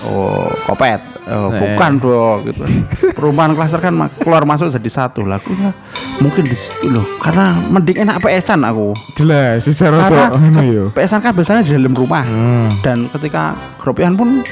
oh. 0.08 0.48
Kopet 0.64 1.00
oh, 1.26 1.49
Eh. 1.49 1.59
bukan 1.59 1.93
dong 1.97 2.38
gitu 2.45 2.62
perumahan 3.12 3.52
klaster 3.52 3.78
kan 3.78 3.93
keluar 4.16 4.43
masuk 4.43 4.69
jadi 4.69 4.90
satu 4.90 5.23
lah 5.23 5.37
Aku 5.37 5.52
ya, 5.52 5.73
mungkin 6.19 6.45
di 6.45 6.52
situ 6.52 6.88
loh 6.88 7.04
karena 7.19 7.59
mending 7.64 8.02
enak 8.02 8.19
PS-an 8.19 8.62
aku 8.62 8.93
Jelas, 9.14 9.62
secara 9.62 10.04
karena 10.04 10.31
ngono 10.31 10.61
yo. 10.62 10.85
PS-an 10.90 11.21
kan 11.21 11.33
biasanya 11.33 11.61
di 11.61 11.73
dalam 11.73 11.93
rumah 11.93 12.23
Hmm. 12.23 12.69
dan 12.81 13.09
ketika 13.11 13.52
keropian 13.76 14.14
pun 14.14 14.45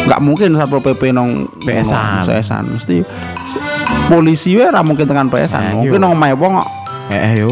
nggak 0.00 0.20
mungkin 0.20 0.54
satpol 0.54 0.80
pp 0.80 1.10
nong 1.10 1.46
PS-an. 1.60 2.22
PS-an 2.24 2.64
mesti 2.72 3.02
polisi 4.06 4.54
we 4.54 4.64
ra 4.64 4.80
mungkin 4.80 5.04
tekan 5.04 5.26
PS-an 5.26 5.62
Nah, 5.62 5.72
mungkin 5.76 5.96
iya. 5.96 6.02
nong 6.02 6.12
omahe 6.14 6.34
wong 6.34 6.52
kok 6.56 6.68
Eh, 7.08 7.18
eh, 7.18 7.32
yo. 7.38 7.50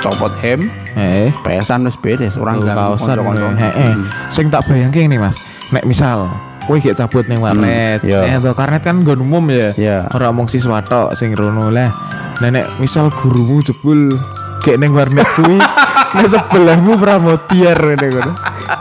copot 0.00 0.32
hem 0.38 0.70
Eh, 0.90 1.30
PS-an 1.40 1.84
wis 1.84 1.94
beres 1.94 2.34
orang 2.34 2.58
ganggu 2.58 2.98
kaosan 2.98 3.14
heeh. 3.54 3.94
Hmm. 3.94 4.10
Sing 4.26 4.48
tak 4.48 4.66
bayangke 4.66 4.98
ini 4.98 5.14
Mas. 5.16 5.38
Nek 5.70 5.86
misal 5.86 6.26
kowe 6.70 6.78
gak 6.78 7.02
cabut 7.02 7.26
ning 7.26 7.42
warnet. 7.42 7.98
Hmm, 7.98 8.06
iya. 8.06 8.20
Eh, 8.30 8.38
to 8.38 8.54
karnet 8.54 8.86
kan 8.86 9.02
nggon 9.02 9.26
umum 9.26 9.42
ya. 9.50 9.74
Iya. 9.74 10.06
Ora 10.14 10.30
mung 10.30 10.46
siswa 10.46 10.78
tok 10.86 11.18
sing 11.18 11.34
rono. 11.34 11.66
Lah. 11.66 11.90
Nah, 12.38 12.48
nek 12.54 12.78
misal 12.78 13.10
gurumu 13.10 13.58
jebul 13.58 14.14
kayak 14.62 14.78
neng 14.78 14.94
warnet 14.94 15.26
kuwi 15.34 15.58
nek 16.14 16.26
sebelahmu 16.30 16.94
pramotiar 16.94 17.74
ngene 17.74 18.06
ngono. 18.14 18.32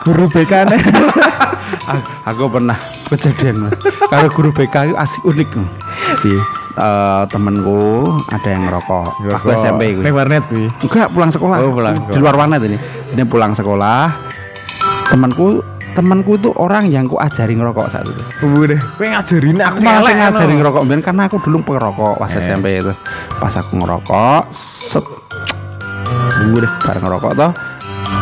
Guru 0.06 0.30
BK 0.30 0.54
ne. 0.70 0.78
Aku, 1.90 2.06
aku 2.22 2.44
pernah 2.54 2.78
kejadian 3.10 3.66
mas. 3.66 3.74
Kalau 3.82 4.30
guru 4.30 4.54
BK 4.54 4.94
itu 4.94 4.96
asik 4.98 5.26
unik 5.26 5.50
di 6.22 6.34
eh, 6.78 7.24
temenku 7.34 8.06
ada 8.30 8.46
yang 8.46 8.70
ngerokok. 8.70 9.26
Waktu 9.26 9.50
SMP 9.58 9.82
itu 9.98 10.02
neng 10.06 10.14
warnet 10.14 10.46
kuwi? 10.46 10.70
Enggak 10.86 11.10
pulang 11.10 11.34
sekolah. 11.34 11.58
Oh, 11.66 11.74
pulang 11.74 11.98
di 12.06 12.20
luar 12.22 12.38
warnet 12.38 12.62
ini. 12.70 12.78
Ini 13.18 13.26
pulang 13.26 13.58
sekolah. 13.58 14.14
Temanku 15.10 15.79
temanku 16.00 16.32
itu 16.34 16.50
orang 16.56 16.88
yang 16.88 17.04
ku 17.04 17.16
ajari 17.16 17.54
ngerokok 17.54 17.86
saat 17.88 18.06
itu 18.06 18.24
Udah, 18.42 18.80
kowe 18.96 19.04
ngajarin 19.06 19.58
aku 19.58 19.68
aku 19.70 19.80
malah 19.82 20.00
elek, 20.00 20.08
sing 20.08 20.18
ngajari 20.18 20.48
ano. 20.48 20.58
ngerokok 20.58 20.82
ben 20.86 21.02
karena 21.02 21.22
aku 21.26 21.38
dulu 21.40 21.58
pengerokok 21.62 22.14
pas 22.18 22.32
Eh. 22.32 22.40
SMP 22.40 22.66
itu 22.74 22.94
pas 23.36 23.54
aku 23.54 23.74
ngerokok 23.76 24.42
set 24.50 25.04
udah 26.50 26.72
bareng 26.82 27.04
ngerokok 27.04 27.32
toh 27.36 27.52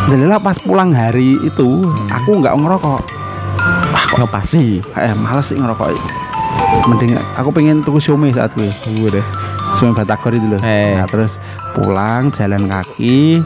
Jadilah 0.08 0.40
pas 0.40 0.58
pulang 0.58 0.90
hari 0.90 1.38
itu 1.40 1.68
Hmm. 1.80 2.08
aku 2.10 2.32
nggak 2.38 2.56
ngerokok 2.56 3.02
Wah, 3.88 4.04
kok 4.06 4.18
ngepasi. 4.20 4.80
eh 4.96 5.14
males 5.14 5.46
sih 5.46 5.56
ngerokok 5.56 5.88
mending 6.88 7.14
aku 7.34 7.50
pengen 7.52 7.80
tuku 7.80 8.00
siomay 8.00 8.32
saat 8.32 8.52
gue 8.52 8.68
Udah. 9.00 9.24
siomay 9.76 9.94
batagor 9.94 10.34
itu 10.34 10.48
loh 10.48 10.60
Eh. 10.60 10.96
nah 10.96 11.06
terus 11.06 11.38
pulang 11.72 12.32
jalan 12.32 12.66
kaki 12.66 13.40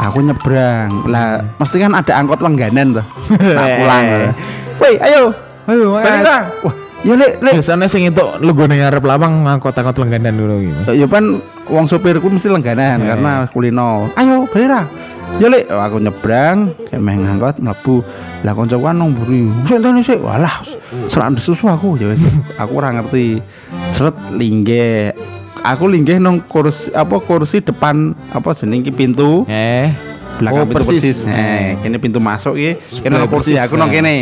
aku 0.00 0.18
nyebrang. 0.20 0.90
Lah 1.06 1.38
mesti 1.56 1.76
kan 1.78 1.92
ada 1.92 2.12
angkot 2.14 2.40
langganan 2.40 2.98
tuh. 2.98 3.06
Nah 3.56 3.66
pulang. 3.78 4.04
Woi 4.78 4.94
ayo. 5.00 5.22
Ayo, 5.64 5.96
Balita 5.96 6.44
wah 6.60 6.76
ya 7.04 7.16
lek 7.16 7.40
lek 7.40 7.56
Biasanya 7.56 7.88
sing 7.88 8.04
itu 8.04 8.20
lu 8.40 8.52
gue 8.52 8.64
ngarep 8.64 9.00
lawang 9.00 9.44
ngangkot-angkot 9.44 9.96
langganan 9.96 10.36
dulu 10.36 10.60
gitu. 10.60 10.92
ya 10.92 11.04
kan 11.04 11.40
wong 11.68 11.84
sopirku 11.84 12.28
mesti 12.28 12.52
langganan 12.52 13.00
Eh. 13.00 13.08
karena 13.08 13.32
kulino. 13.48 14.08
Ayo 14.12 14.44
balita 14.44 14.84
ya 15.40 15.48
lek 15.48 15.72
Oh, 15.72 15.80
aku 15.80 16.04
nyebrang 16.04 16.76
kayak 16.84 17.00
main 17.00 17.24
ngangkot 17.24 17.60
mlebu. 17.60 18.04
Lah 18.44 18.52
kancaku 18.52 18.84
kan 18.84 18.92
nang 18.92 19.16
mburi. 19.16 19.48
Sik 19.64 19.80
tani 19.80 20.00
sik. 20.04 20.20
Walah 20.20 20.52
selan 21.08 21.32
susu 21.40 21.64
aku 21.64 21.96
ya 21.96 22.12
aku 22.60 22.72
ora 22.76 22.92
ngerti. 22.92 23.40
Seret 23.88 24.16
linggih 24.36 25.16
aku 25.64 25.88
linggih 25.88 26.20
nang 26.20 26.44
kursi 26.44 26.92
apa 26.92 27.16
kursi 27.18 27.58
depan 27.58 28.12
apa 28.28 28.52
jeneng 28.52 28.84
ki 28.84 28.92
pintu 28.92 29.48
Eh, 29.48 29.88
belakang 30.36 30.62
Oh, 30.62 30.68
pintu 30.68 30.84
persis, 30.84 31.00
persis. 31.00 31.18
eh 31.26 31.80
kene 31.80 31.96
pintu 31.96 32.20
masuk 32.20 32.54
ki 32.54 32.70
kene 33.00 33.24
kursi 33.24 33.56
persis, 33.56 33.64
aku 33.64 33.74
nang 33.74 33.88
eh. 33.88 33.94
kene 33.96 34.12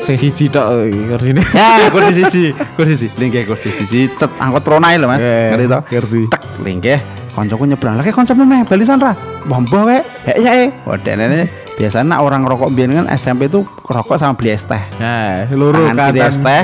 sing 0.00 0.16
siji 0.16 0.48
tok 0.48 0.66
eh, 0.88 1.12
kursine. 1.12 1.42
Ya, 1.52 1.92
kursi 1.92 2.12
siji, 2.24 2.44
kursi 2.74 2.94
siji. 2.96 3.08
Linggih 3.20 3.44
kursi 3.44 3.68
siji, 3.68 4.08
cet 4.16 4.32
angkot 4.40 4.64
pronai 4.64 4.96
lho, 4.96 5.04
Mas. 5.04 5.20
Eh, 5.20 5.52
Ngerti 5.52 5.66
to? 5.68 5.78
ngerti. 5.92 6.20
Tek 6.32 6.42
linggih 6.64 6.98
kancaku 7.36 7.64
nyebrang. 7.68 7.94
Lagi 8.00 8.10
kancamu 8.10 8.48
meh 8.48 8.64
balisan 8.64 8.96
ra. 8.96 9.12
Mbah 9.44 9.60
wae. 9.84 10.00
Hek 10.24 10.36
ya 10.40 10.52
eh. 10.56 10.68
Wadene 10.88 11.46
biasanya 11.76 12.20
orang 12.20 12.44
rokok 12.44 12.72
biyen 12.72 12.92
kan 12.92 13.06
SMP 13.12 13.48
itu 13.48 13.64
rokok 13.64 14.16
sama 14.16 14.36
beli 14.36 14.52
es 14.52 14.64
teh. 14.68 14.80
Nah, 15.00 15.48
loro 15.52 15.84
kiri 15.88 16.20
es 16.20 16.36
teh, 16.36 16.60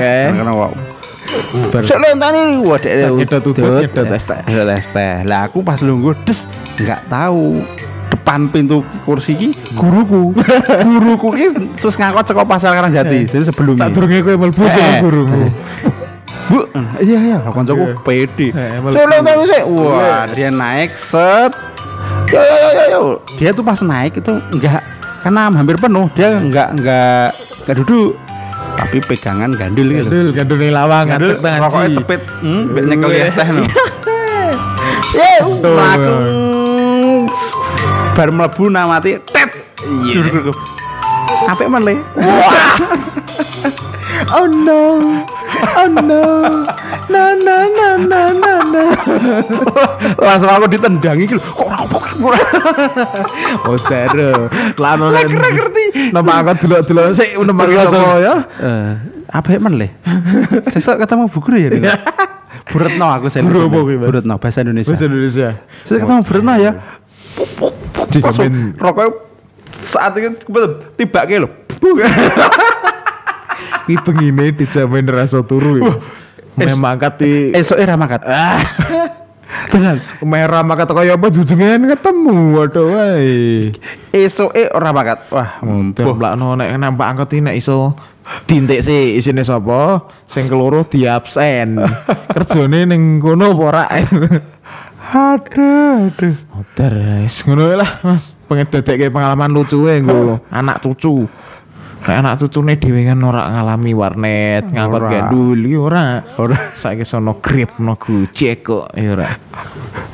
Eh, 1.56 1.66
bar- 1.72 1.82
Sik 1.82 1.96
Nyedot 3.16 3.40
tutut, 3.42 3.64
nyedot 3.82 4.12
es 4.12 4.24
teh. 4.24 4.40
Nyedot 4.44 4.70
es 4.70 4.86
teh. 4.88 5.14
Lah 5.24 5.40
aku 5.44 5.60
pas 5.60 5.80
lungguh 5.80 6.12
des 6.22 6.44
enggak 6.76 7.00
tahu 7.08 7.64
depan 8.06 8.48
pintu 8.48 8.76
kursi 9.02 9.32
ki 9.34 9.48
guruku. 9.72 10.36
guruku 10.86 11.28
ki 11.32 11.46
sus 11.74 11.96
ngangkot 11.96 12.24
saka 12.24 12.44
pasar 12.44 12.72
Karangjati. 12.72 13.24
Jadi 13.24 13.44
sebelumnya. 13.44 13.88
Sadurunge 13.88 14.20
kowe 14.20 14.36
mlebu 14.36 14.60
Eh, 14.60 14.70
sama 14.70 14.92
gurumu. 15.00 15.40
Bu, 16.46 16.62
iya 17.02 17.18
iya, 17.18 17.36
kancaku 17.42 17.98
pede. 18.04 18.54
Eh, 18.54 18.78
emang 18.78 18.94
Solo 18.94 19.16
tahu 19.18 19.42
sih. 19.44 19.62
Wah, 19.66 20.30
dia 20.30 20.48
naik 20.48 20.90
set. 20.90 21.50
Yo 22.26 22.38
yo 22.38 22.54
yo 22.54 22.70
yo 22.70 22.84
yo. 22.86 23.02
Dia 23.34 23.50
tuh 23.50 23.62
pas 23.62 23.78
naik 23.80 24.14
itu 24.16 24.30
enggak 24.52 24.78
karena 25.18 25.50
hampir 25.50 25.74
penuh, 25.74 26.06
dia 26.12 26.38
enggak 26.38 26.70
enggak 26.70 27.34
enggak 27.64 27.76
duduk. 27.82 28.14
Tapi 28.76 29.00
pegangan 29.02 29.50
gandul 29.56 29.88
gitu. 29.88 30.06
Gandul, 30.06 30.28
gandul 30.36 30.56
ning 30.60 30.72
lawang 30.72 31.06
Gandul 31.08 31.36
ci. 31.40 31.96
cepet. 31.96 32.20
Hmm, 32.44 32.62
mbek 32.72 32.84
nyekel 32.86 33.08
Weh. 33.10 33.24
es 33.24 33.32
teh 33.34 33.48
no. 33.50 33.62
Sih, 35.16 35.36
Tuh. 35.40 35.76
aku 35.80 36.14
bar 38.16 38.28
mlebu 38.32 38.64
namati 38.68 39.20
tet. 39.32 39.50
Iya. 39.84 40.52
Apik 41.52 41.68
men 41.68 41.82
le. 41.84 41.94
Oh 44.32 44.48
no. 44.48 44.96
Oh 45.76 45.88
no. 45.88 46.22
Na 47.06 47.32
na 47.38 47.56
na 47.70 47.88
na 47.96 48.20
na 48.34 48.52
na. 48.66 48.82
Langsung 50.18 50.50
aku 50.50 50.66
ditendangi 50.68 51.24
gitu. 51.30 51.40
Kok 51.40 51.66
ora 51.66 51.78
kok 51.86 52.04
ora. 52.20 52.40
Oh 53.68 53.76
dero. 53.78 54.50
Lan 54.76 54.98
ora 55.00 55.22
Lek 55.22 55.32
ora 55.32 55.48
ngerti. 55.54 55.84
Nama 56.10 56.30
angkat 56.42 56.56
delok-delok 56.64 57.04
sik 57.14 57.38
nembang 57.38 57.70
sapa 57.72 58.18
ya. 58.20 58.34
Eh, 58.58 58.92
apa 59.30 59.48
ya 59.52 59.58
men 59.62 59.74
le? 59.78 59.88
Sesuk 60.70 60.98
ketemu 61.02 61.30
Bu 61.30 61.38
Guru 61.42 61.56
ya. 61.58 61.68
Dil? 61.72 61.84
Bu 62.66 62.76
Retno 62.82 63.06
aku 63.06 63.26
saya. 63.30 63.46
Guru 63.46 63.70
apa 63.70 63.78
kuwi, 63.78 63.96
Mas? 63.98 64.06
Bu 64.10 64.12
Retno 64.18 64.34
bahasa 64.38 64.58
Indonesia. 64.66 64.90
Bahasa 64.90 65.06
Indonesia. 65.06 65.48
Sesuk 65.86 65.98
ketemu 66.02 66.20
Bu 66.22 66.32
Retno 66.34 66.54
ya. 66.58 66.72
Langsung 68.16 68.74
Rokoknya 68.80 69.12
saat 69.84 70.16
itu 70.16 70.32
tiba 70.96 71.20
ke 71.28 71.36
lo. 71.36 71.48
Iki 73.86 74.02
pengine 74.02 74.50
dijamin 74.50 75.06
rasa 75.06 75.46
turu 75.46 75.78
ya. 75.78 75.94
Memang 76.58 76.98
angkat 76.98 77.22
di 77.22 77.32
Esok 77.54 77.78
era 77.78 77.94
makat. 77.94 78.26
Ah. 78.26 78.58
Tenan. 79.70 80.02
merah 80.26 80.66
makat 80.66 80.90
kaya 80.90 81.14
apa 81.14 81.30
jujungan 81.30 81.86
ketemu 81.94 82.36
waduh 82.58 82.86
wae. 82.90 83.70
Esok 84.10 84.50
eh 84.58 84.66
ora 84.74 84.90
makat. 84.90 85.30
Wah, 85.30 85.62
Mundur 85.62 86.02
mbuh. 86.02 86.16
blakno 86.18 86.58
nek 86.58 86.74
nampak 86.74 87.06
angkot 87.14 87.30
iki 87.30 87.42
nek 87.46 87.54
iso 87.54 87.94
dintik 88.50 88.82
sih 88.82 89.14
isine 89.14 89.46
sapa 89.46 90.10
sing 90.26 90.50
keloro 90.50 90.82
di 90.82 91.06
absen. 91.06 91.78
Kerjane 92.34 92.90
ning 92.90 93.22
kono 93.22 93.54
apa 93.54 93.62
ora? 93.62 93.84
Aduh, 95.14 96.10
aduh. 96.10 96.34
Wis 97.22 97.46
ngono 97.46 97.70
lah 97.78 98.02
Mas. 98.02 98.34
Pengen 98.50 98.66
dadekke 98.66 99.14
pengalaman 99.14 99.54
lucu 99.54 99.86
e 99.86 100.02
nggo 100.02 100.42
anak 100.50 100.82
cucu. 100.82 101.30
Nek 102.06 102.16
anak 102.16 102.38
cucune 102.38 102.78
dhewe 102.78 103.02
kan 103.02 103.18
ora 103.18 103.50
ngalami 103.50 103.90
warnet, 103.90 104.62
ngangkot 104.70 105.02
Ora. 105.02 105.10
gandul 105.10 105.58
iki 105.58 105.74
ora. 105.74 106.04
Ora. 106.38 106.54
Saiki 106.78 107.02
sono 107.02 107.42
grip 107.42 107.82
no 107.82 107.98
gojek 107.98 108.62
kok 108.62 108.94
ya 108.94 109.10
ora. 109.12 109.34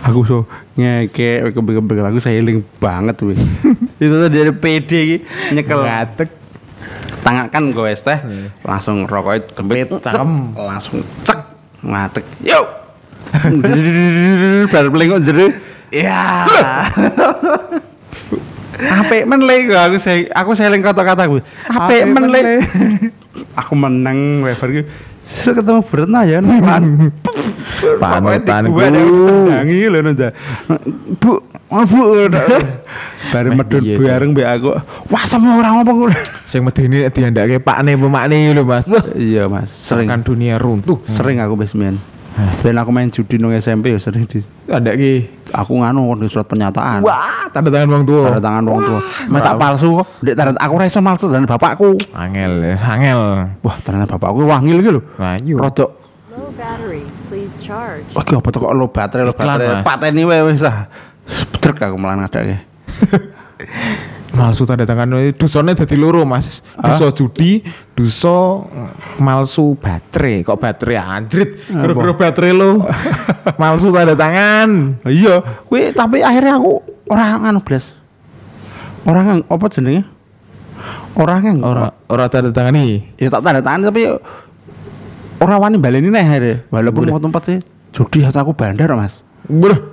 Aku 0.03 0.25
so 0.25 0.39
ngeke 0.73 1.53
kebel-kebel 1.53 2.01
aku 2.03 2.17
sailing 2.17 2.65
banget 2.81 3.21
wih. 3.23 3.37
Itu 4.03 4.15
tuh 4.19 4.33
dari 4.33 4.51
PD 4.51 4.91
iki 4.91 5.17
nyekel 5.53 5.85
Ngatek. 5.85 6.31
tangan 7.23 7.47
kan 7.47 7.71
gue 7.71 7.95
teh 7.95 8.19
langsung 8.67 9.07
rokoknya 9.07 9.47
cempit 9.55 9.87
Cempit, 9.87 10.03
cakep. 10.03 10.27
langsung 10.59 10.99
cek 11.23 11.39
ngatek 11.79 12.27
yuk 12.43 12.67
baru 14.67 14.89
pelengok 14.91 15.23
jere 15.23 15.47
Ya. 15.95 16.51
Apa 18.81 19.29
men 19.29 19.41
le 19.45 19.57
aku 19.77 19.97
saya 20.01 20.29
aku 20.33 20.57
seling 20.57 20.81
kata-kata 20.81 21.29
gue 21.29 21.45
apa 21.69 21.93
Apik 21.93 22.03
men 22.09 22.15
men 22.15 22.25
le 22.33 22.41
le. 22.41 22.55
aku 23.57 23.73
menang 23.77 24.41
weber 24.45 24.69
gue 24.81 24.87
Sesuk 25.23 25.63
ketemu 25.63 25.81
berenang 25.87 26.29
ya 26.29 26.39
pan. 26.45 27.09
Panutanku. 27.97 28.75
gue 28.75 28.85
ada 28.85 29.01
tendangi 29.01 29.81
lho 29.89 29.99
nanda 30.05 30.29
bu 31.23 31.41
oh, 31.73 31.85
bu. 31.89 32.29
Baru 33.33 33.55
medut 33.55 33.81
piye, 33.81 33.97
bareng 33.97 34.35
be 34.37 34.43
aku. 34.45 34.77
Wah 35.09 35.25
sama 35.25 35.57
orang 35.57 35.87
Sing 36.51 36.61
medeni 36.67 37.07
nek 37.07 37.15
diandake 37.17 37.63
pakne 37.63 37.97
pemakne 37.97 38.53
lho 38.53 38.67
Mas. 38.67 38.85
Iya 39.17 39.49
mas. 39.49 39.73
Sering. 39.73 40.11
Kan 40.11 40.21
dunia 40.21 40.61
runtuh. 40.61 41.01
sering 41.09 41.41
aku 41.41 41.57
basement 41.57 42.12
dan 42.33 42.75
aku 42.75 42.89
main 42.89 43.07
judi 43.07 43.37
nang 43.37 43.53
SMP 43.53 43.91
ya 43.91 43.99
sering 43.99 44.25
di 44.25 44.41
Ada 44.65 44.93
ki. 44.93 45.13
aku 45.51 45.77
nganu 45.77 46.17
di 46.17 46.27
surat 46.27 46.45
pernyataan 46.45 47.01
Wah, 47.01 47.45
tanda 47.49 47.69
tangan 47.69 47.93
wong 47.93 48.05
tua. 48.05 48.25
tanda 48.27 48.41
tangan 48.41 48.65
wong 48.65 48.81
tua 48.83 49.01
mata 49.29 49.53
palsu 49.53 49.89
kok 49.95 50.09
dek 50.21 50.33
tanda 50.33 50.57
aku 50.57 50.73
ra 50.75 50.85
iso 50.85 50.99
palsu 50.99 51.29
dan 51.29 51.45
bapakku 51.45 51.93
Angel, 52.11 52.53
ya, 52.63 52.77
angel. 52.81 53.21
wah 53.59 53.77
ternyata 53.79 54.09
bapakku 54.11 54.43
wangil 54.43 54.77
gitu 54.79 54.93
lho 54.95 55.03
Nah, 55.17 55.37
iya. 55.37 55.55
rodok 55.55 55.91
Low 56.29 56.49
battery, 56.51 57.05
please 57.29 57.53
charge. 57.59 58.09
wah 58.11 58.23
ki 58.23 58.33
apa 58.33 58.49
tuh 58.49 58.61
kok 58.61 58.73
lo 58.73 58.89
baterai 58.89 59.23
lo 59.23 59.35
baterai 59.35 59.69
Mas. 59.69 59.85
pateni 59.85 60.25
wae 60.25 60.41
wis 60.43 60.63
ah 60.63 60.89
Bedrek 61.53 61.79
aku 61.83 61.97
malah 61.97 62.25
ngadake 62.25 62.57
Malsu 64.33 64.65
tanda 64.65 64.89
tangan 64.89 65.13
dusone 65.37 65.77
dadi 65.77 65.93
loro 65.95 66.25
Mas. 66.25 66.65
Duso 66.81 67.13
judi, 67.13 67.61
duso 67.93 68.65
malsu 69.21 69.77
baterai. 69.77 70.41
Kok 70.41 70.57
baterai 70.57 70.97
anjrit? 70.97 71.61
Gara-gara 71.69 72.13
baterai 72.17 72.53
lo. 72.57 72.89
malsu 73.61 73.93
tanda 73.93 74.17
tangan. 74.17 74.97
iya 75.05 75.45
kuwi 75.69 75.93
tapi 75.93 76.25
akhirnya 76.25 76.57
aku 76.57 76.81
ora 77.11 77.37
nganu 77.37 77.61
blas 77.61 77.93
ora 79.05 79.21
ngang 79.27 79.41
apa 79.51 79.67
jenenge 79.69 80.03
ora 81.19 81.35
ngang 81.43 81.59
Ora 81.61 81.91
ora 82.09 82.25
tanda 82.33 82.49
tangan 82.55 82.79
iki. 82.81 83.21
ya 83.21 83.29
tak 83.29 83.43
tanda 83.45 83.61
tangan 83.61 83.91
tapi 83.91 84.07
ora 85.43 85.55
wani 85.59 85.77
baleni 85.77 86.09
neh 86.09 86.23
akhirnya 86.23 86.63
walaupun 86.71 87.11
mau 87.11 87.21
tempat 87.21 87.43
sih 87.45 87.59
judi 87.93 88.23
hati 88.25 88.39
aku 88.39 88.55
bandar 88.55 88.89
mas 88.95 89.21
Bro, 89.51 89.92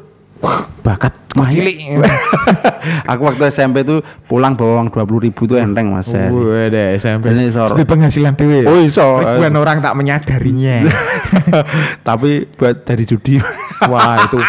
bakat 0.79 1.13
cilik. 1.51 1.99
aku 3.11 3.21
waktu 3.27 3.51
SMP 3.51 3.83
tuh 3.83 3.99
pulang 4.25 4.55
bawa 4.55 4.81
uang 4.81 4.87
dua 4.89 5.03
puluh 5.03 5.21
ribu 5.21 5.45
tuh 5.45 5.59
enteng 5.59 5.91
mas 5.91 6.09
Seri. 6.09 6.31
Waduh, 6.31 6.95
SMP. 6.95 7.31
Ini 7.31 7.51
sor- 7.51 7.69
Itu 7.69 7.83
penghasilan 7.85 8.33
dewe. 8.33 8.63
Oh, 8.65 8.79
iso. 8.79 9.19
Ribuan 9.19 9.53
orang 9.53 9.77
tak 9.79 9.93
menyadarinya. 9.93 10.87
tapi 12.07 12.47
buat 12.49 12.83
dari 12.83 13.03
judi 13.05 13.37
Wah, 13.91 14.27
itu 14.27 14.39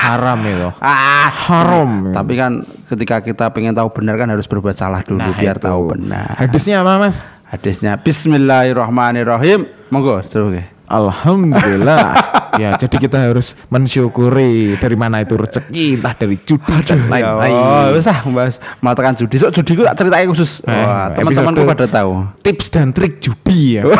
haram 0.00 0.40
itu. 0.42 0.70
ah 0.80 1.28
Haram. 1.30 2.10
tapi 2.10 2.34
kan 2.34 2.64
ketika 2.88 3.20
kita 3.20 3.52
pengen 3.54 3.76
tahu 3.76 3.92
benar 3.92 4.16
kan 4.18 4.26
harus 4.26 4.48
berbuat 4.48 4.74
salah 4.74 5.04
dulu 5.04 5.20
Nah, 5.20 5.36
biar 5.36 5.60
itu. 5.60 5.66
tahu 5.68 5.94
benar 5.94 6.34
Hadisnya 6.40 6.80
apa, 6.82 6.98
Mas? 6.98 7.22
hadisnya 7.46 8.00
Bismillahirrahmanirrahim 8.00 9.68
monggo 9.92 10.24
seru 10.26 10.50
Alhamdulillah. 10.90 12.39
Ya, 12.56 12.74
jadi 12.74 12.96
kita 12.98 13.18
harus 13.20 13.52
mensyukuri 13.68 14.74
dari 14.76 14.96
mana 14.96 15.20
itu 15.20 15.34
rezeki, 15.34 16.00
entah 16.00 16.14
dari 16.14 16.40
judi 16.40 16.74
dan 16.82 16.98
Oh, 17.00 17.08
lain-lain. 17.08 17.94
wis 17.94 18.06
ah 18.06 18.24
Mas, 18.24 18.56
mengatakan 18.78 19.14
judi. 19.14 19.36
So 19.36 19.50
judi 19.50 19.74
ku 19.74 19.82
tak 19.82 19.94
ceritain 19.94 20.26
khusus. 20.26 20.58
Eh, 20.62 20.72
Wah, 20.72 21.12
teman-temanku 21.12 21.62
pada 21.62 21.86
tahu. 21.86 22.26
Tips 22.40 22.66
dan 22.68 22.90
trik 22.90 23.20
judi 23.20 23.78
ya. 23.78 23.84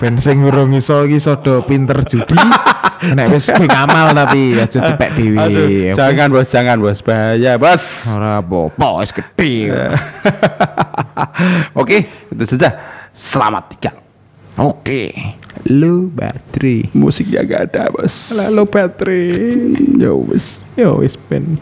Ben 0.00 0.16
sing 0.16 0.40
urung 0.40 0.72
iso 0.72 1.04
iki 1.04 1.20
sodo 1.20 1.60
pinter 1.60 2.00
judi. 2.08 2.32
Nek 3.00 3.28
wis 3.28 3.52
ngamal 3.52 4.16
tapi 4.16 4.56
aja 4.56 4.80
dipek 4.80 5.12
dhewe. 5.12 5.36
Aduh, 5.36 5.68
jangan 5.92 6.28
bos, 6.32 6.48
jangan 6.48 6.76
bos, 6.80 6.98
bahaya 7.00 7.60
bos. 7.60 8.08
Ora 8.08 8.40
apa-apa 8.40 9.04
wis 9.04 9.12
gede. 9.12 9.68
Oke, 11.80 12.08
itu 12.32 12.44
saja. 12.48 12.80
Selamat 13.12 13.76
tinggal. 13.76 13.96
Oke. 14.56 15.12
Lu 15.68 16.10
baterai. 16.10 16.90
Musiknya 16.96 17.44
gak 17.44 17.72
ada 17.72 17.90
bos. 17.92 18.32
Lalu 18.34 18.62
baterai. 18.66 19.24
Yo 19.98 20.24
wis. 20.24 20.64
Yo 20.74 21.00
wis 21.02 21.14
ben. 21.16 21.58